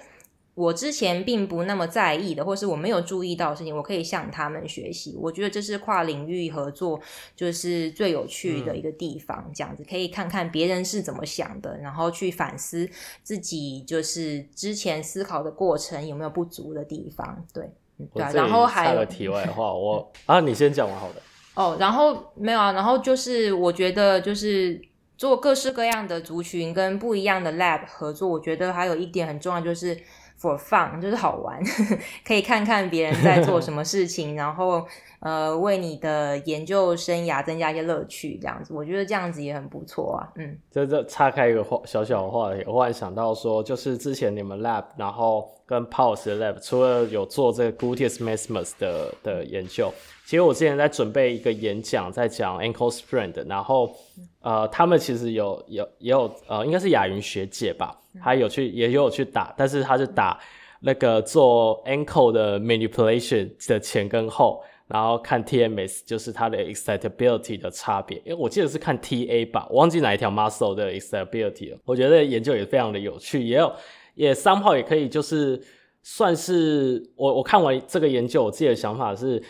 [0.55, 5.15] 我之前并不那么在意的，或是我没有注意到的事情，我可以向他们学习。
[5.19, 6.99] 我觉得这是跨领域合作
[7.35, 12.89] 就是最有趣的一个地方，这样子可以看看别人是怎么想的，然后去反思
[13.21, 17.69] 自己就是之前思考的过程有没有不足的地方，对。
[18.13, 21.21] 对啊，然后还有题外话，我 啊，你先讲完好的。
[21.55, 24.79] 哦，然后没有啊，然后就是我觉得就是
[25.17, 29.95] 做各式各样的族群跟不一样的 lab 合作，我觉得还有一点很重要，就是
[30.39, 31.59] for fun，就是好玩，
[32.23, 34.85] 可以看看别人在做什么事情，然后
[35.19, 40.29] 呃为你的研究生涯增加一些乐趣，这样子，我觉得这样子也很不错啊。
[40.35, 45.49] 嗯，这这岔开一个话小小的话题，我忽然想到说，就是之前你们 lab，然后。
[45.67, 49.93] 跟 Paul's lab，除了有做这个 Gutius Maximus 的的研究，
[50.25, 53.93] 其实我之前在准备一个演讲，在讲 ankle sprain 的，然后
[54.41, 60.39] 呃，他们其实有有也有呃，应该是雅云学姐吧，她有去也有去打，但是她是打
[60.79, 64.63] 那个做 ankle 的 manipulation 的前跟后。
[64.89, 71.77] 然后看 TMS，就是它的 excitability 的差别，因为我记得是看 TA 吧，我忘记哪一条 muscle 的 excitability 了。
[71.83, 73.69] 我觉得研究也非常的有趣，也有
[74.17, 75.61] 也 somehow 也可以就是
[76.03, 79.41] 算是我我看完这个研究，我自己的想法是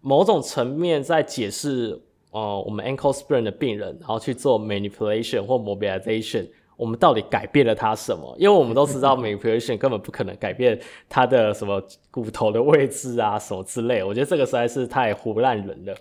[0.00, 1.98] 某种层面在解释
[2.32, 6.46] 呃我们 ankle sprain 的病人，然后去做 manipulation 或 mobilization。
[6.76, 8.36] 我们到底改变了他什么？
[8.38, 10.78] 因为我们都知道， manipulation 根本不可能改变
[11.08, 14.04] 他的什么骨头的位置啊，什么之类。
[14.04, 15.94] 我觉得这个实在是太唬烂人了。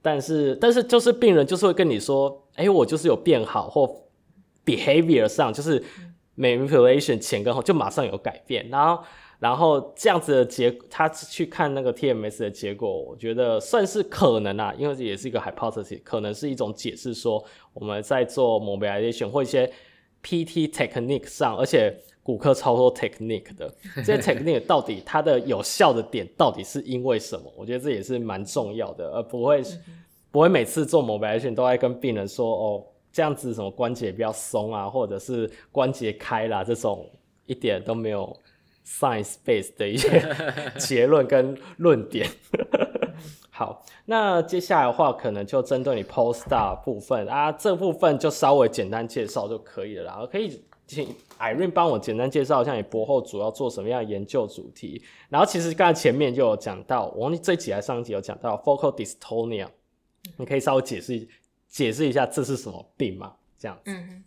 [0.00, 3.86] 但是，但是就是病人就是会跟你说，哎，我就是有变好，或
[4.64, 5.82] behavior 上就是
[6.36, 8.68] manipulation 前跟后就马上有改变。
[8.68, 9.04] 然后，
[9.38, 19.70] 然后这样子的结，他去看那个 TMS 的结果，我觉得算是可能啊，因为这也是一个 hypothesis，可能是一种解释，说我们在做 mobilization 或一些。
[20.26, 23.70] PT technique 上，而且骨科超多 technique 的，
[24.02, 27.52] 这些 technique 到底它的有效的点到底是因为什么？
[27.54, 29.62] 我觉得这也是蛮重要的，而不会
[30.30, 32.82] 不会每次做 mobilization 都在跟病人说哦，
[33.14, 37.08] 这样子什么关节比较松啊，或者是关节开啦，这种
[37.46, 38.36] 一点都没有
[38.84, 40.20] science base 的一些
[40.76, 42.28] 结论跟论点。
[43.50, 50.28] 好，那接下来的话，可能就针对你 postdoc 部分啊，这部分就稍微简单介绍就可以了啦。
[50.28, 55.00] 可以请 Irene 帮我简单介绍一下你博后主要做什么样的研究主题。
[55.28, 59.68] 然后其实刚才前面就有讲到，我忘记这一集还上一集有讲到 focal dystonia，
[60.36, 61.24] 你可以稍微解释
[61.74, 63.34] 解释一下这是什么病吗？
[63.58, 63.82] 这样子。
[63.86, 64.22] 嗯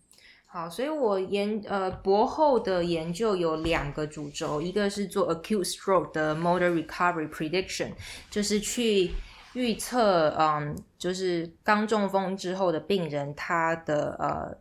[0.49, 7.91] 好，所以我研呃博后的研究有两个主轴，一个是做 acute stroke 的 motor recovery prediction，
[8.29, 9.11] 就是去
[9.53, 14.57] 预测，嗯，就是刚中风之后的病人他的呃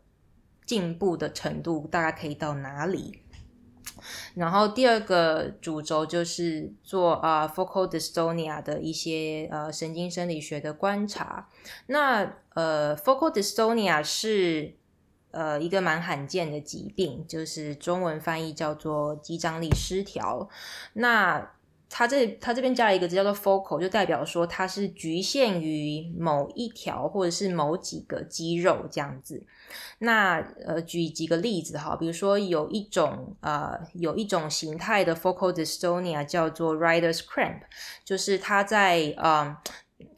[0.64, 3.22] 进步的程度大概可以到哪里。
[4.34, 11.48] 然后第二个主轴就是做啊、focal dystonia 的一些呃神经生理学的观察。
[11.86, 14.74] 那呃 focal dystonia 是
[15.30, 20.48] 呃，一个蛮罕见的疾病，就是中文翻译叫做肌张力失调。
[20.94, 21.52] 那
[21.90, 29.44] 它这它这边加了一个字叫做 focal，就代表说它是局限于某一条或者是某几个肌肉这样子。
[29.98, 37.60] 那呃，举几个例子哈，比如说有一种呃有一种形态的 focal dystonia 叫做 Rider's cramp，
[38.02, 39.58] 就是它在呃。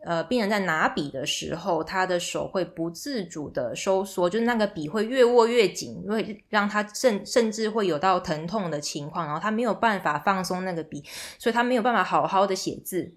[0.05, 11.05] 呃，病人在拿笔的时候，他的手会不自主的收缩，就是那个笔会越握越紧，会让他甚甚至会有到疼痛的情况，然后他没有办法放松那个笔，
[11.39, 13.13] 所以他没有办法好好的写字，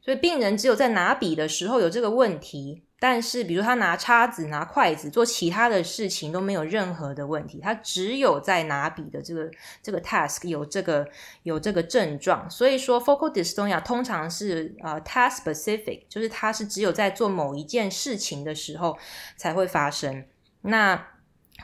[0.00, 2.82] 所以病人只有在拿笔的时候有这个问题。
[3.04, 9.50] 但是，比如他拿叉子、拿筷子做其他的事情都没有任何的问题，他只有在拿笔的这个
[9.82, 11.04] 这个 task 有这个
[11.42, 12.48] 有这个症状。
[12.48, 18.96] 所以说，focal dystonia 通常是呃 task specific，就是它是只有在做某一件事情的时候
[19.36, 20.24] 才会发生。
[20.60, 21.08] 那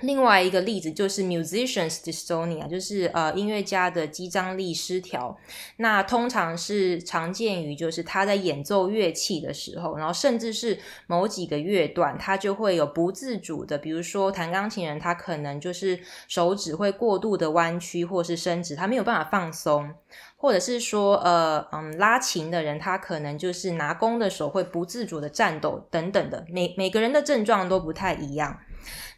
[0.02, 5.36] 另外一个例子就是 musicians dystonia，就是呃音乐家的肌张力失调。
[5.76, 19.94] 那通常是常见于就是他在演奏乐器的时候，然后甚至是某几个乐段，他就会有不自主的，比如说弹钢琴人，他可能就是手指会过度的弯曲或是伸直，他没有办法放松，
[20.36, 28.58] 或者是说呃嗯拉琴的人，他可能就是拿弓的手会不自主的颤抖等等的，每每个人的症状都不太一样。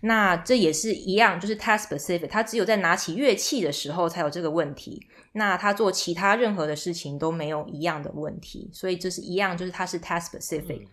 [0.02, 5.06] 那这也是一样，就是 task specific，他只有在拿起乐器的时候才有这个问题。
[5.32, 10.82] 那他做其他任何的事情都没有一样的问题，所以这是一样，就是它是 task specific。
[10.82, 10.88] 嗯。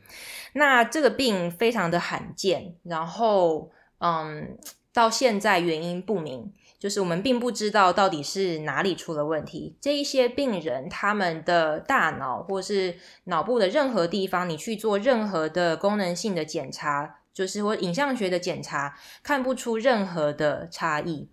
[0.53, 4.57] 那这个病非常的罕见，然后嗯，
[4.93, 9.75] 到现在原因不明，就是我们并不知道到底是哪里出了问题。
[9.81, 17.16] 这一些病人他们的大脑或是脑部的任何地方，你去做任何的功能性的检查。
[17.37, 21.29] 就是我影像学的检查看不出任何的差异，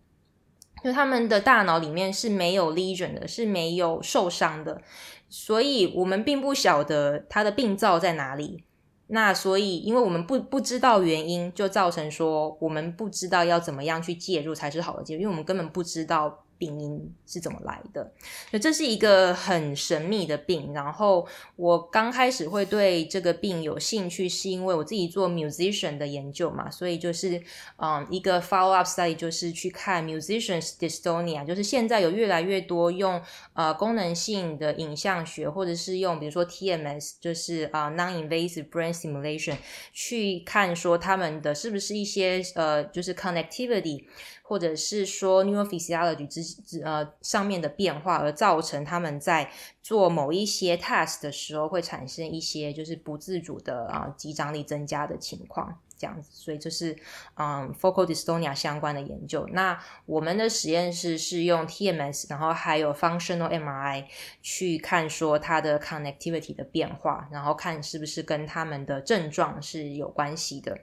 [0.82, 4.82] 就他们的大脑里面是没有 lesion 的，是没有受伤的，
[5.30, 8.64] 所以我们并不晓得他的病灶在哪里。
[9.06, 18.12] 那所以，因为我们不不知道原因，就造成说我们不知道要怎么样去介入才是好的介入，因为我们根本不知道病因是怎么来的。
[18.50, 20.72] 所以这是一个很神秘的病。
[20.72, 21.26] 然后
[21.56, 27.42] 我刚开始会对这个病有兴趣，是因为我自己做 musician 的研究嘛，所以就是
[27.76, 33.20] 嗯一个 follow up study 就是去看 musicians dystonia，就是现在有越来越多用
[33.54, 39.56] 呃功能性的影像学，或者是用比如说 TMS，就是啊、呃、non-invasive brain simulation
[39.92, 44.04] 去看说他们的是不是一些呃就是 connectivity。
[44.46, 46.42] 或者是说 neurophysiology 之
[46.84, 49.50] 呃上面的变化，而造成他们在
[49.82, 56.96] 做某一些 task 的时候会产生一些就是不自主的啊肌张力增加的情况，这样子，所以这是
[57.34, 59.46] 嗯 focal dystonia 相关的研究。
[59.52, 64.06] 那我们的实验室是用 TMS，然后还有 functional MRI
[64.42, 70.78] 去看说它的 connectivity 的变化，然后看是不是跟他们的症状是有关系的。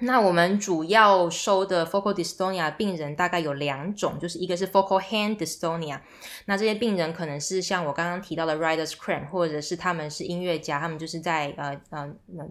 [0.00, 6.00] 那我们主要收的 focal dystonia 病人大概有两种，就是一个是 focal hand dystonia，
[6.46, 12.08] 那这些病人可能是像我刚刚提到的 writer's cramp，或者是他们是音乐家，他们就是在呃呃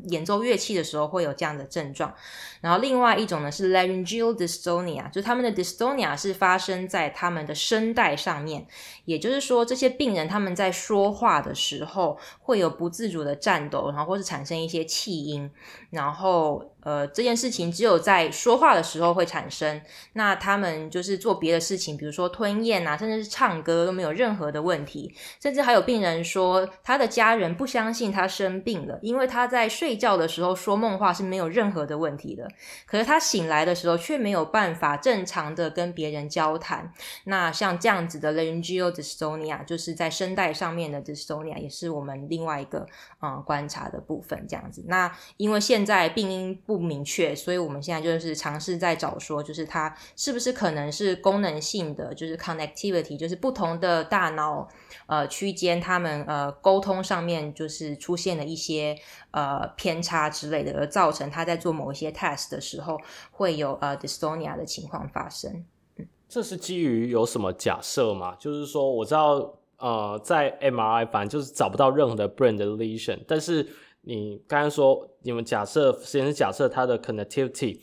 [0.10, 2.14] 演奏乐器的时候会有这样的症状。
[2.62, 8.68] 然后另外一种呢是 laryngeal dystonia，就他们的 dystonia 是发生在他们的声带上面，
[9.06, 15.52] 也就是说这些病人他们在说话的时候会有不自主的颤抖，然后或是产生一些气音，
[15.90, 16.74] 然后。
[16.82, 19.82] 呃，这件事情只有在说话的时候会产生。
[20.14, 25.14] 那他们就是做别的事情，比如说吞咽啊，甚至是唱歌都没有任何的问题。
[25.42, 32.48] 甚至还有病人说，他的家人不相信他生病了，因为他在睡觉的时候说梦话是没有任何的问题的。
[32.86, 36.92] 可是他醒来的时候却没有办法正常的跟别人交谈。
[37.26, 42.88] 那像这样子的 laryngeal dystonia，就是在声带上面的 dystonia，也是我们另外一个
[43.22, 44.46] 嗯观察的部分。
[44.48, 54.68] 这样子，那因为现在病因不明确，所以我们现在就是尝试在找说，就是它是不是可能是功能性的，就是 connectivity，就是不同的大脑
[55.08, 58.96] 呃区间，他们呃沟通上面就是出现了一些
[59.32, 63.02] 呃偏差之类的，而造成他在做某一些 test 的时候
[63.32, 65.66] 会有呃 dystonia 的情况发生。
[65.96, 68.36] 嗯，这是基于有什么假设吗？
[68.38, 73.68] 就是说我知道呃在 MRI 反正就是找不到任何的 brain 的 lesion，但是。
[74.02, 77.80] 你刚刚说，你们假设实验室假设它的 connectivity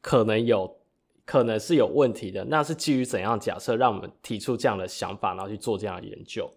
[0.00, 0.78] 可能有
[1.24, 6.50] 可能是有问题的，那是基于怎样假设让我们提出这样的想法，然后去做这样的研究？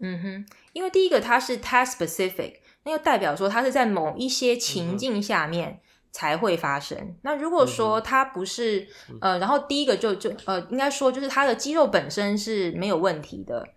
[0.00, 5.80] 嗯哼，因为第一个它是 task specific，那又代表说它是在某一些情境下面
[6.10, 6.96] 才会发生。
[6.96, 13.68] 嗯、那如果说它不是，嗯、呃，然后第一个就就呃，应该说就是它的肌肉本身是没有问题的。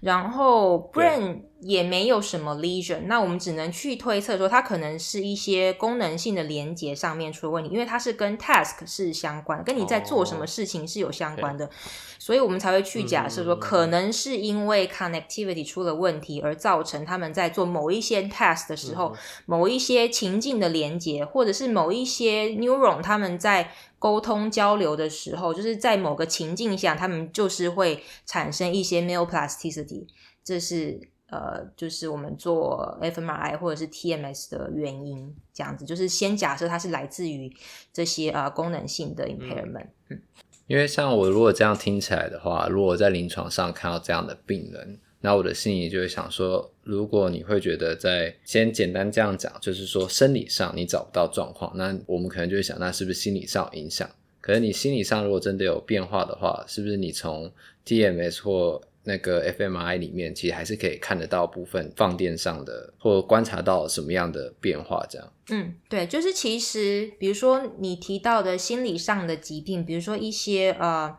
[0.00, 11.74] 然后 brain 也没有什么 lesion，那我们只能去推测说，它可能是一些功能性的连接上面出了问题，因为它是跟 task 是相关，跟你在做什么事情是有相关的，oh,
[12.18, 19.14] 所以我们才会去假设说，可能是因为 connectivity 出了问题，而造成他们在做某一些 task 的时候，
[19.46, 23.70] 某一些情境的连接，或者是某一些 neuron 他们在。
[23.98, 30.06] 沟通交流的时候，就是在某个情境下，他们就是会产生一些 neuroplasticity，
[30.44, 35.34] 这是呃，就是我们做 fMRI 或者是 TMS 的原因。
[35.52, 37.50] 这样子，就是先假设它是来自于
[37.92, 39.88] 这些呃功能性的 impairment。
[40.10, 40.20] 嗯，
[40.66, 44.98] 因为像我如果这样听起来的话，如果在临床上看到这样的病人。
[45.22, 54.08] 那我的心里就会想说，如果你会觉得在先简单这样讲，就是说生理上你找不到状况，那我们可能就会想，那是不是心理上有影响？
[54.40, 57.50] 可是你心理上如果真的有变化的话，是不是你从
[57.84, 65.06] TMS 或那个 fmi 里面，其实还是可以看得到部分放电上的，或观察到什么样的变化？
[65.08, 65.32] 这样？
[65.48, 71.16] 嗯，对，就是其实比如说你提到的心理上的疾病，比如说一些呃。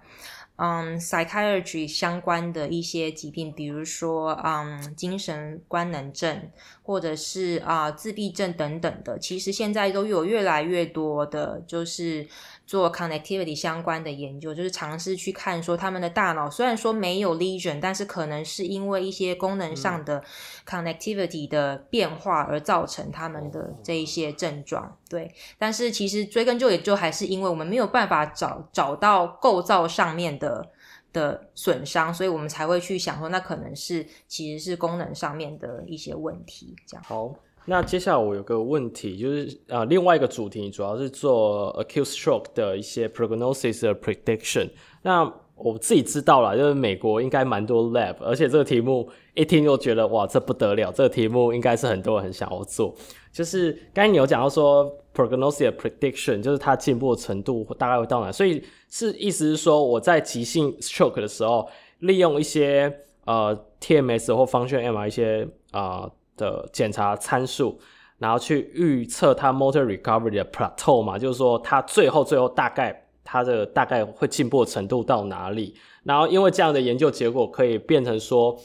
[0.60, 6.50] 嗯、，psychiatry 相关的一些疾病，比如说嗯精神官能症，
[6.82, 12.28] 或者是啊、自闭症等等的，其实现在都有越来越多的，就是。
[12.68, 20.22] 做 connectivity 相关的研究，就是尝试去看说他们的大脑虽然说没有 lesion，但是可能是因为一些功能上的
[20.68, 24.98] connectivity 的变化而造成他们的这一些症状。
[25.10, 30.70] 对，但是其实追根究底，就还是因为我们没有办法找找到构造上面的
[31.14, 36.76] 的损伤，所以我们才会去想说，那可能是其实是功能上面的一些问题。
[36.86, 37.04] 这样。
[37.08, 37.34] 好。
[37.70, 44.70] 那接下来我有个问题，就是呃，另外一个主题主要是做 acute stroke 的一些 prognosis 的 prediction。
[45.02, 52.96] 那我自己知道啦，就是美国应该蛮多 lab，而且这个题目一听就觉得哇，这不得了，这个题目应该是很多人很想要做。
[53.34, 58.32] 就是刚才你有讲到说 prognosis prediction，就是它进步的程度大概会到哪？
[58.32, 61.68] 所以是意思是说，我在急性 stroke 的时候，
[62.00, 67.78] 利用一些呃 TMS 或 function MR 一些啊、的检查参数，
[68.18, 75.76] 然后去预测它 motor recovery 的 plateau 嘛，就是说它最后最后大概它的大概会进步的程度到哪里？
[76.04, 78.58] 然后因为这样的研究结果可以变成说。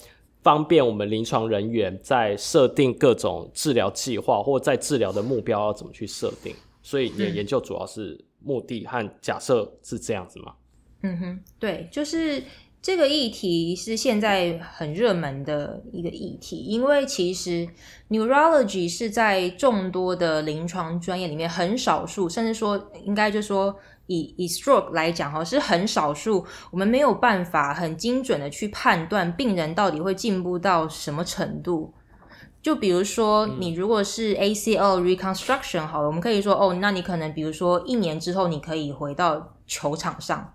[0.45, 6.53] 方便我们临床人员在设定各种治疗计划，或在治疗的目标要怎么去设定。
[6.83, 10.53] 所以你的研究主要是目的和假设是这样子吗？
[11.03, 12.43] 嗯哼，对，就是
[12.83, 17.66] 这个议题是现在很热门的一个议题，因为其实
[18.11, 23.74] neurology 是在众多的临床专业里面很少数，甚至说应该就说。
[24.09, 31.95] 以以 stroke 来讲哈，是很少数，我们没有办法很精准的去判断病人到底会进步到什么程度。
[32.61, 40.53] 就比如说，你如果是 ACL reconstruction 好了，我们可以说哦，那你可能比如说一年之后你可以回到球场上。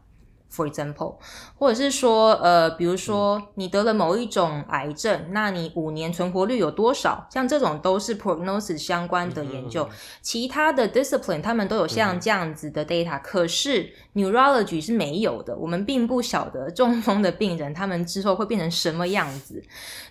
[0.50, 1.18] For example，
[1.58, 7.28] 或者是说，呃，比如说你得了某一种癌症，嗯、那你五年存活率有多少？
[7.30, 9.84] 像这种都是 prognosis 相关的研究。
[9.84, 15.56] 嗯、其他的 discipline 他们都有像这样子的 data，、嗯、可是 neurology 是没有的。
[15.58, 19.62] 我们并不晓得中风的病人他们之后会变成什么样子。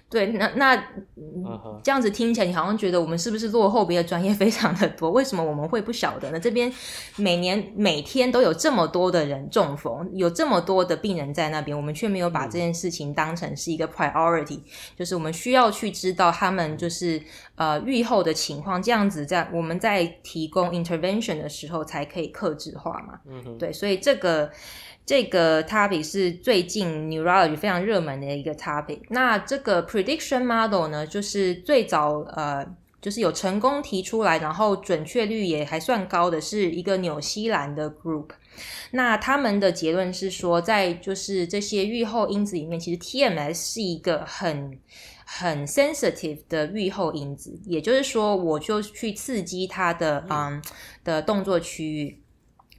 [0.08, 0.76] 对，那那
[1.82, 5.10] 这样子听起来，你好像觉得我们是不是落后别的专业非常的多？
[5.10, 6.38] 为什么我们会不晓得呢？
[6.38, 6.72] 这边
[7.16, 14.60] 每年每天都有这么多的人中风，有这么多的病人在那边，我们却没有把这件事情当成是一个 priority，
[14.96, 17.20] 就是我们需要去知道他们就是
[17.56, 23.18] 呃愈后的情况，这样子在我们在提供 intervention 的时候才可以克制化嘛。
[23.58, 24.52] 对，所以这个。
[25.06, 28.98] 这个 topic 是最近 neurology 非常热门的一个 topic。
[29.10, 32.66] 那这个 prediction model 呢，就是最早呃，
[33.00, 38.30] 就是有成功提出来，然后准确率也还算高的，是一个纽西兰的 group。
[38.90, 44.76] 那他们的结论是说，在就是这些预后因子里面，其实 TMS 是一个很
[45.24, 47.56] 很 sensitive 的预后因子。
[47.64, 50.60] 也就是说，我就去刺激它的嗯
[51.04, 52.20] 的动作区域，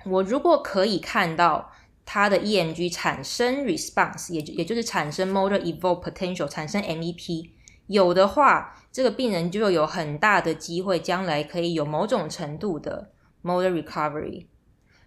[0.06, 1.72] 我如果可以看到。
[2.10, 7.49] 它的 EMG 产生 response，也就也就是产生 motor evoked potential，产生 MEP，
[7.88, 13.10] 有的话，这个病人就有很大的机会将来可以有某种程度的
[13.43, 14.45] motor recovery。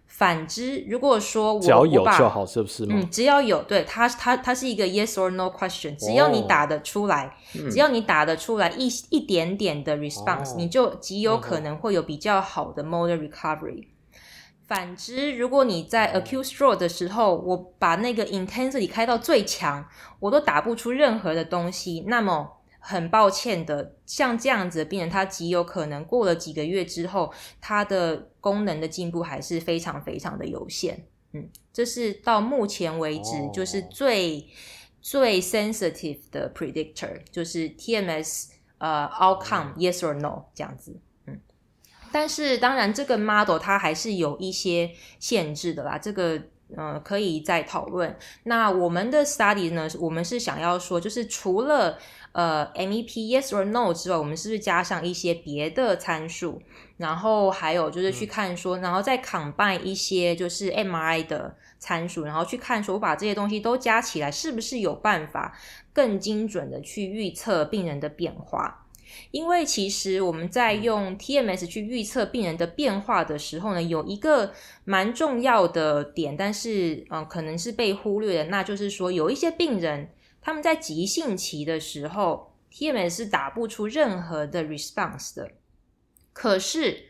[0.05, 2.85] 反之，如果说我只要有就好，是不是？
[2.87, 13.87] 嗯，只要有，对，它它它是一个 yes or no question，只要你打得出来，哦、只要你打得出来一一点点的 response，、哦、你就极有可能会有比较好的 motor recovery。
[14.71, 19.85] 反之，如果你在 acute stroke 的时候，我把那个 intensity 开到最强，
[20.21, 22.49] 我都打不出任何的东西，那么
[22.79, 31.05] 很抱歉的，像这样子的病人，他极有可能过了几个月之后，他的功能的进步还是非常非常的有限。
[31.33, 34.43] 嗯，这是到目前为止就是最、oh.
[35.01, 40.95] 最 sensitive 的 predictor，就是 TMS 呃、uh, outcome yes or no 这样子。
[42.11, 45.97] 但是当然，这个 model 它还是有一些限制的啦。
[45.97, 46.41] 这个
[46.75, 48.17] 呃，可以再讨论。
[48.43, 51.97] 那我们的 study 呢，我们是想要说，就是除了
[52.31, 56.61] 呃 MEP yes or no 之外，我们是不是加上一些别的参数？
[56.95, 65.57] 然后还有就是去看说，然后再 combine 一些就是 MRI 的参数，然后去看说，我把这些东西都加起来，是不是有办法
[65.91, 68.80] 更精准的去预测病人的变化？
[69.31, 74.53] 因为其实我们在用 TMS 去预测病人的变化的时候呢，有一个
[74.83, 80.09] 蛮重要的点，但是嗯、呃，可能是被忽略的，那就是说有一些病人
[80.41, 85.51] 他们在急性期的时候，TMS 是打不出任何的 response 的，
[86.33, 87.05] 可是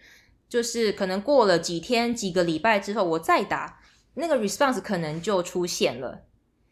[0.50, 3.80] 就是可能过了几天、几个礼拜之后，我再打
[4.16, 6.24] 那个 response 可能就出现了，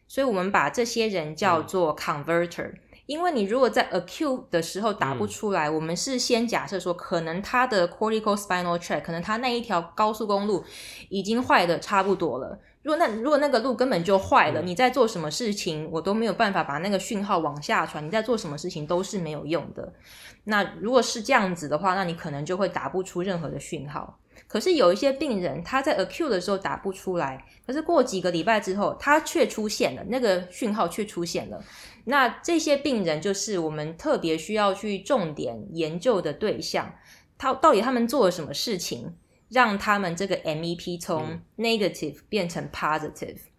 [0.06, 2.74] 所以我们把这些人叫做 converter。
[3.10, 10.64] 因为你如果在 acute 的时候打不出来，嗯、我们是先假设说，可能他的 cortical spinal tract，可能他那一条高速公路
[11.08, 12.56] 已经坏的差不多了。
[12.84, 19.92] 如果那如果那个路根本就坏了，嗯、你在做什么事情，我都没有办法把那个讯号往下传，你在做什么事情都是没有用的。
[20.44, 24.20] 那如果是这样子的话，那你可能就会打不出任何的讯号。
[24.46, 31.62] 可是有一些病人他在 acute 的时候打不出来，可是过几个礼拜之后，他却出现了，那个讯号却出现了。
[32.04, 36.94] 那这些病人就是我们特别需要去重点研究的对象，
[37.36, 39.14] 他到底他们做了什么事情，
[39.48, 43.49] 让他们这个 MEP 从 negative 变成 positive？、嗯、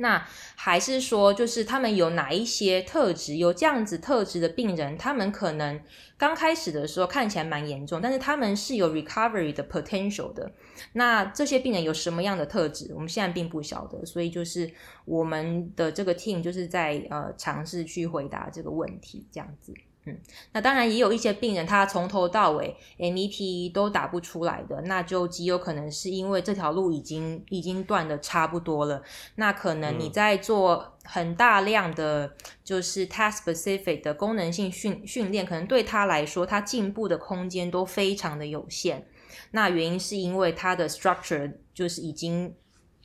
[0.00, 5.80] 那还是说，就是他们有哪一些特质，有这样子特质的病人，他们可能
[6.16, 10.50] 刚开始的时候看起来蛮严重，但是他们是有 recovery 的 potential 的。
[10.92, 14.70] 那这些病人有什么样的特质，我们现在并不晓得，所以就是
[15.04, 19.74] 我们的这个 team 就是在呃尝试去回答这个问题，这样子。
[20.04, 20.18] 嗯，
[20.52, 29.02] 那当然也有一些病人，他从头到尾 MEP 都打不出来的，那就极有可能是因为这条路已经已经断的差不多了。
[29.34, 32.32] 那可能你在做很大量的
[32.64, 39.06] 就是 task specific 的功能性训训练，可能对他来说，他进步的空间都非常的有限。
[39.50, 42.54] 那原因是因为他的 structure 就是已经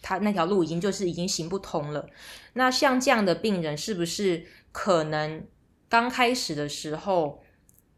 [0.01, 2.07] 他那条路已经就是已经行不通了。
[2.53, 5.43] 那像这样的病人，是不是可能？
[5.93, 7.43] 刚开始的时候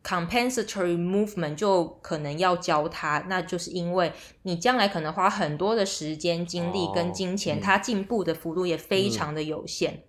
[0.03, 9.93] ，compensatory movement 就可能要教他，那就是因为你将来可能花很多的时间、精力跟金钱，他进步的幅度也非常的有限。
[9.93, 10.03] 嗯、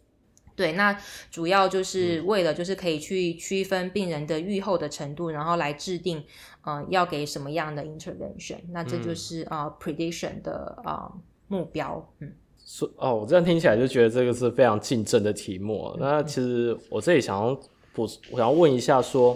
[0.57, 6.25] 对，那主要就是为了就是可以去区分病人的预后的程度，然后来制定
[6.63, 8.59] 呃要给什么样的 intervention。
[8.71, 11.13] 那这就是啊、prediction 的啊、呃、
[11.47, 12.33] 目标，嗯。
[12.69, 15.85] 说哦，我这样听起来就觉得这个是非常竞争的题目。
[15.95, 17.57] 嗯、那其实我这里想要
[17.97, 19.35] 补，我想问一下说，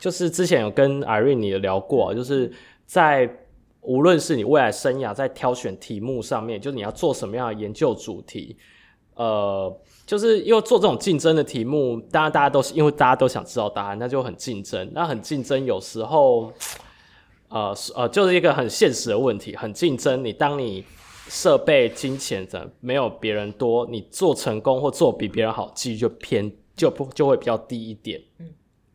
[0.00, 2.52] 就是之前有跟 Irene 你聊过，就是
[2.84, 3.30] 在
[3.82, 8.56] 无论是你未来生涯在挑选题目上面，就是你要做什么样的研究主题，
[9.14, 9.72] 呃，
[10.04, 14.90] 就是因为做这种竞争的题目，当然大家都是因为大家都想知道答案，那就很竞争。
[14.92, 16.52] 那很竞争，有时候，
[17.48, 20.24] 呃呃，就是一个很现实的问题，很竞争。
[20.24, 20.84] 你当你
[21.28, 28.20] 设备、金钱的没有别人多，你做成功或做比别人好，几率就偏就不就会比较低一点。
[28.38, 28.48] 嗯，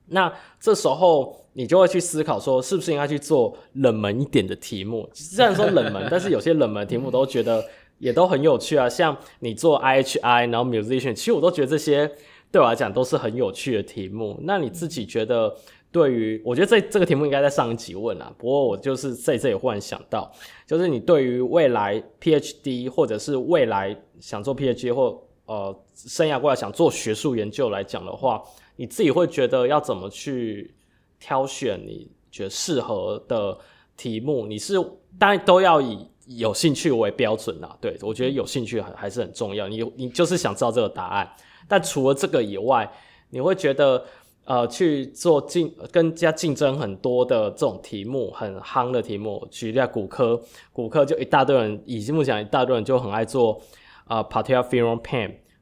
[0.08, 5.10] 那这时候你就会去思考说，是不是应该去做冷门一点的题目？
[5.14, 7.64] 虽然说冷门，但是有些冷门的题目都觉得
[7.98, 8.88] 也都很有趣啊。
[8.90, 12.12] 像你做 IHI，然后 musician，其实我都觉得这些
[12.52, 14.40] 对我来讲都是很有趣的题目。
[14.44, 15.56] 那你自己觉得？
[15.92, 20.32] 对于，我觉得这这个题目应该在上一集问啊，不过我就是在这里忽然想到，
[20.68, 25.76] 就是你对于未来 PhD 或者是未来想做 PhD 或呃
[26.08, 28.42] 生涯过来想做学术研究来讲的话，
[28.76, 30.74] 你自己会觉得要怎么去
[31.20, 33.58] 挑选你觉得适合的
[33.98, 34.46] 题目？
[34.46, 34.76] 你是
[35.18, 41.30] 当然都要以有兴趣为标准啊，对，我觉得有兴趣还还是很重要，你你就是想知道这个答案，
[41.68, 42.90] 但除了这个以外，
[43.30, 44.06] 你会觉得。
[44.46, 49.48] 呃，去做竞更加竞争很多的这种题目，很夯的题目。
[49.52, 50.42] 举例骨科，
[50.74, 53.62] 骨科就一大堆人，以目前一大堆人就很爱做
[54.06, 54.24] 啊、呃、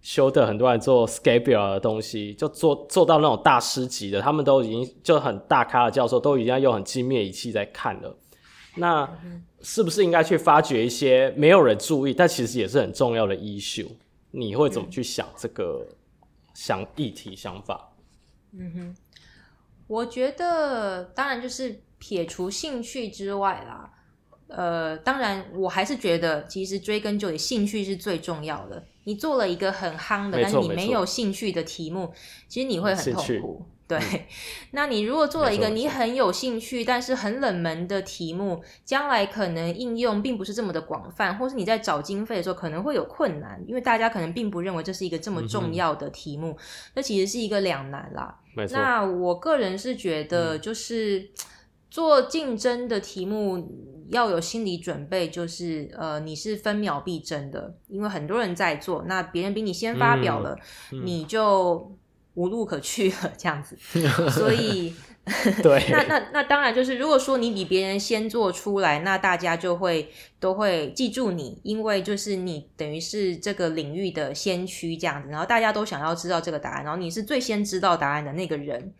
[0.01, 8.17] 修的很多人做 scapula 的东西，就做做到那种大师级的，他们都已经就很大咖的教授都已经要用很精密的仪器在看了。
[8.75, 9.09] 那
[9.61, 13.87] 是不是应该去发掘一些没有人注意，但其实也是很重要的 issue？
[14.31, 15.85] 你会怎么去想这个
[16.53, 17.91] 想议题想法？
[18.53, 18.95] 嗯哼，
[19.87, 23.91] 我觉得当然就是撇除兴趣之外啦，
[24.47, 28.83] 呃，当然我还是觉得其实追根究底，兴趣是最重要的。
[29.07, 32.11] 你做了一个很夯的，但是你没有兴趣的题目，
[32.49, 33.65] 其实你会很痛苦。
[33.87, 34.19] 对，嗯、
[34.71, 46.57] 那你如果做了一个你很有兴趣但是很冷门的题目，将来可能应用并不是这么的广泛，或是你在找经费的时候可能会有困难，因为大家可能并不认为这是一个这么重要的题目，
[46.95, 48.37] 那、嗯、其实是一个两难啦。
[48.71, 51.29] 那我个人是觉得，就是、嗯、
[51.89, 60.57] 做竞争的题目要有心理准备，就是呃，你是分秒必争的，因为很多人在做，那别人比你先发表了，
[61.03, 61.97] 你就。
[62.37, 63.75] 无路可去了，这样子，
[64.29, 64.93] 所以，
[65.61, 70.09] 对，那那那当然就是，如果说你比别人先做出来，那大家就会
[70.39, 78.93] 都会记住你，因为就是你等于是这个领域的先驱这样子，然后大家都想要知道这个答案，然后你是最先知道答案的那个人，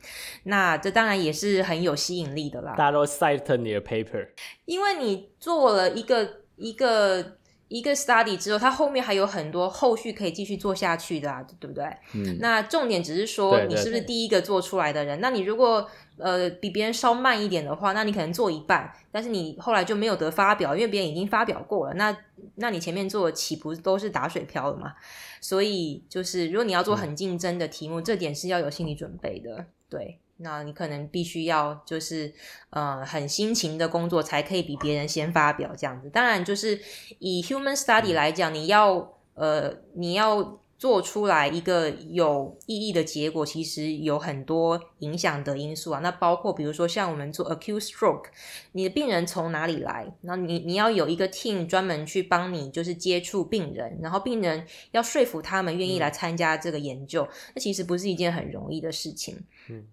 [0.43, 2.75] 那这当然也是很有吸引力的啦。
[2.78, 4.28] 大家都 cite 你的 paper，
[4.65, 7.37] 因为你做了一个一个。
[7.70, 11.84] 一个 study 之后，它后面还有很多后续可以继续做下去的啊，对不对？
[12.13, 12.38] 嗯。
[12.39, 15.18] 那重点只是说，你是不是第一个做出来的人？
[15.18, 15.22] 对对对。
[15.22, 21.93] 那你如果呃比别人稍慢一点的话，那你可能做一半，但是你后来就没有得发表，因为别人已经发表过了。
[21.95, 22.18] 那
[22.55, 24.93] 那你前面做岂不都是打水漂了嘛？
[25.41, 30.20] 所以就是，如果你要做很竞争的题目，嗯，这点是要有心理准备的，对。
[30.38, 32.34] 那你可能必须要就是
[32.70, 36.10] 呃很辛勤的工作，才可以比别人先发表这样子。
[36.10, 36.80] 当然，就是
[37.20, 46.00] 以 human study 来讲，你要呃你要做出来一个有意义的结果，其实有很多影响的因素啊。
[46.02, 48.26] 那包括比如说像我们做 acute stroke，
[48.74, 50.06] 你的病人从哪里来？
[50.22, 59.36] 然后你你要有一个 team 专门去帮你，就是接触病人，然后病人要说服他们愿意来参加这个研究，那、嗯、其实不是一件很容易的事情。
[59.70, 59.84] 嗯，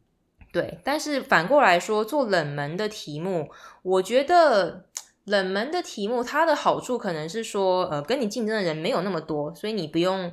[0.55, 0.79] 对。
[0.83, 3.51] 但是反过来说，做冷门的题目，
[3.83, 4.87] 我觉得
[5.25, 10.33] 冷门的题目它的好处可能是说，呃，跟你竞争的人没有那么多，所以你不用。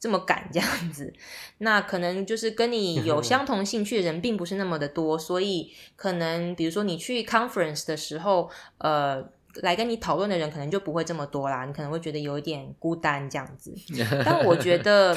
[0.00, 1.12] 这么赶这样子，
[1.58, 8.48] 那可能就是跟你有相同兴趣的人并不是那么的多，所以可能比如说你去 conference 的时候，
[8.78, 13.74] 呃，来跟你讨论的人可能就不会这么多啦，你可能会觉得有一点孤单这样子。
[14.24, 15.14] 但我觉得，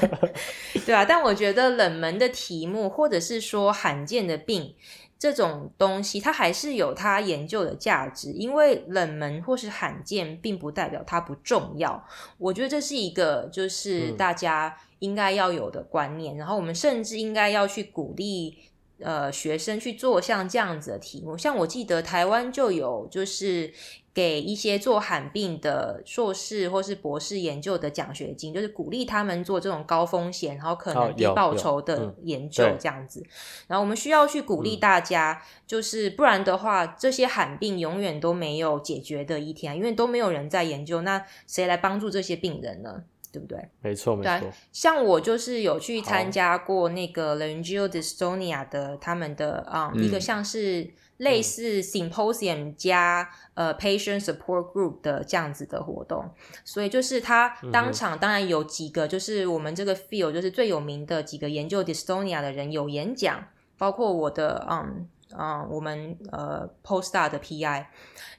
[0.86, 4.74] 对啊，但我觉得冷门的题目或者是说罕见的病。
[5.16, 12.04] 这种东西它还是有它研究的价值，因为冷门或是罕见，并不代表它不重要。
[12.36, 18.58] 我觉得这是一个就是大家应该要有的观念，嗯、然后我们甚至应该要去鼓励
[19.04, 21.38] 呃学生去做像这样子的题目。
[21.38, 23.72] 像我记得台湾就有就是。
[24.14, 33.26] 给一些做罕病的硕士或是博士研究的奖学金，就是鼓励他们做这种高风险然后可能低报酬的研究这样子。
[33.66, 43.02] 然后我们需要去鼓励大家，就是不然的话，这些罕病永远都没有解决的一天，因为都没有人在研究，那谁来帮助这些病人呢？
[43.34, 43.68] 对不对？
[43.82, 44.48] 没错，没错。
[44.72, 50.94] 像我就是有去参加过那个 Laryngeal Dystonia 的他们的啊、嗯、一个像是。
[51.18, 56.28] 类似 symposium 加呃 patient support group 的这样子的活动，
[56.64, 63.44] 所以就是他当场当然有几个，就是我们这个 field 就是最有名的几个研究 dystonia 的人有演讲，
[63.78, 65.08] 包括我的嗯
[65.38, 67.86] 嗯我们呃 postdoc 的 PI，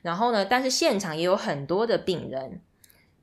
[0.01, 2.59] 然后呢，但是现场也有很多的病人，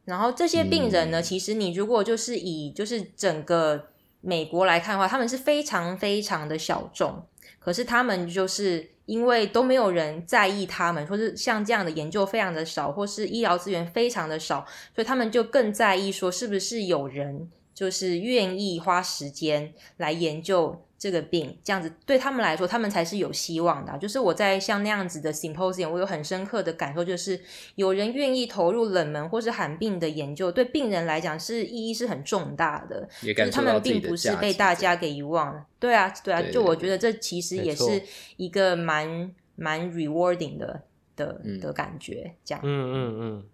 [0.04, 3.88] 然后这些病人呢，其实你如果就是以就是整个
[4.20, 7.24] 美国来看的话，他们是非常非常的小众，
[7.58, 8.90] 可是他们就是。
[9.04, 20.86] 因为都没有人在意他们，或是像这样的研究非常的少，或是医疗资源非常的少，所以他们就更在意说是不是有人就是愿意花时间来研究。
[21.02, 23.98] 这个病这样子对他们来说，他们才是有希望的啊。
[23.98, 27.40] 就是我在像那样子的 symposium，我有很深刻的感受，就是
[27.74, 33.08] 有人愿意投入冷门或是罕病的研究，对病人来讲是意义是很重大的。
[33.20, 35.66] 就是他们并不是被大家给遗忘了。
[35.80, 38.00] 对啊，对啊，对对对，就我觉得这其实也是
[38.36, 40.82] 一个蛮蛮 rewarding 的
[41.16, 42.32] 的的感觉。
[42.44, 43.44] 这样，嗯嗯嗯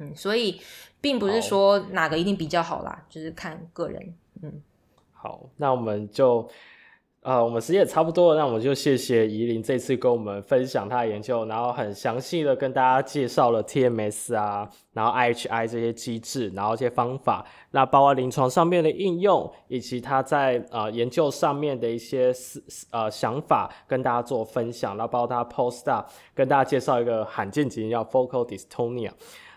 [0.00, 0.60] 嗯，所以
[1.00, 4.60] 并不是说哪个一定比较好啦，就是看个人，嗯。
[5.24, 6.46] 好，那我们就，
[7.22, 29.10] 呃，我们时间也差不多了，那我们就谢谢宜玲这次跟我们分享她的研究，然后很详细的跟大家介绍了 TMS 啊，然后 IHI 这些机制，然后这些方法，那包括临床上面的应用，以及他在呃研究上面的一些思呃想法，跟大家做分享，然后包括他 post up 跟大家介绍一个罕见疾病叫 focal dystonia，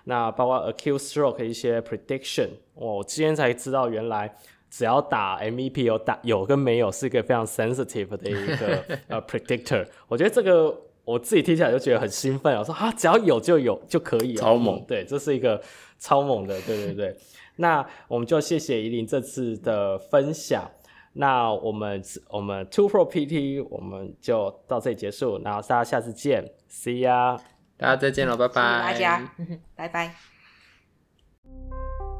[0.06, 4.34] 那包括 acute stroke 一些 prediction，我今天才知道原来。
[4.70, 15.62] 只要打 MVP 有打有跟没有是一个非常 sensitive 的一个 呃 predictor，我觉得这个我自己听起来就觉得很兴奋，我说啊只要有就有就可以了，超猛，对，这是一个
[15.98, 17.16] 超猛的，对对对。
[17.60, 20.70] 那我们就谢谢宜玲这次的分享，
[21.14, 27.40] 那我们我们 2Pro PT 我们就到这里结束，然后大家下次见，See ya，
[27.78, 29.32] 大家再见了，拜拜，大家，
[29.76, 30.37] 拜拜。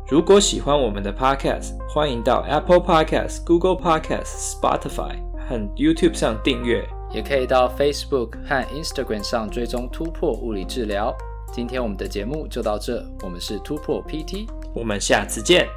[0.10, 5.18] 如果喜欢我们的 Podcast，欢迎到 Apple Podcast、Google Podcast、Spotify
[5.50, 11.14] 和 YouTube 上订阅，也可以到 Facebook 和 Instagram 上追踪突破物理治疗。
[11.52, 15.68] 今天我们的节目就到这，我们是突破 PT，我们下次见。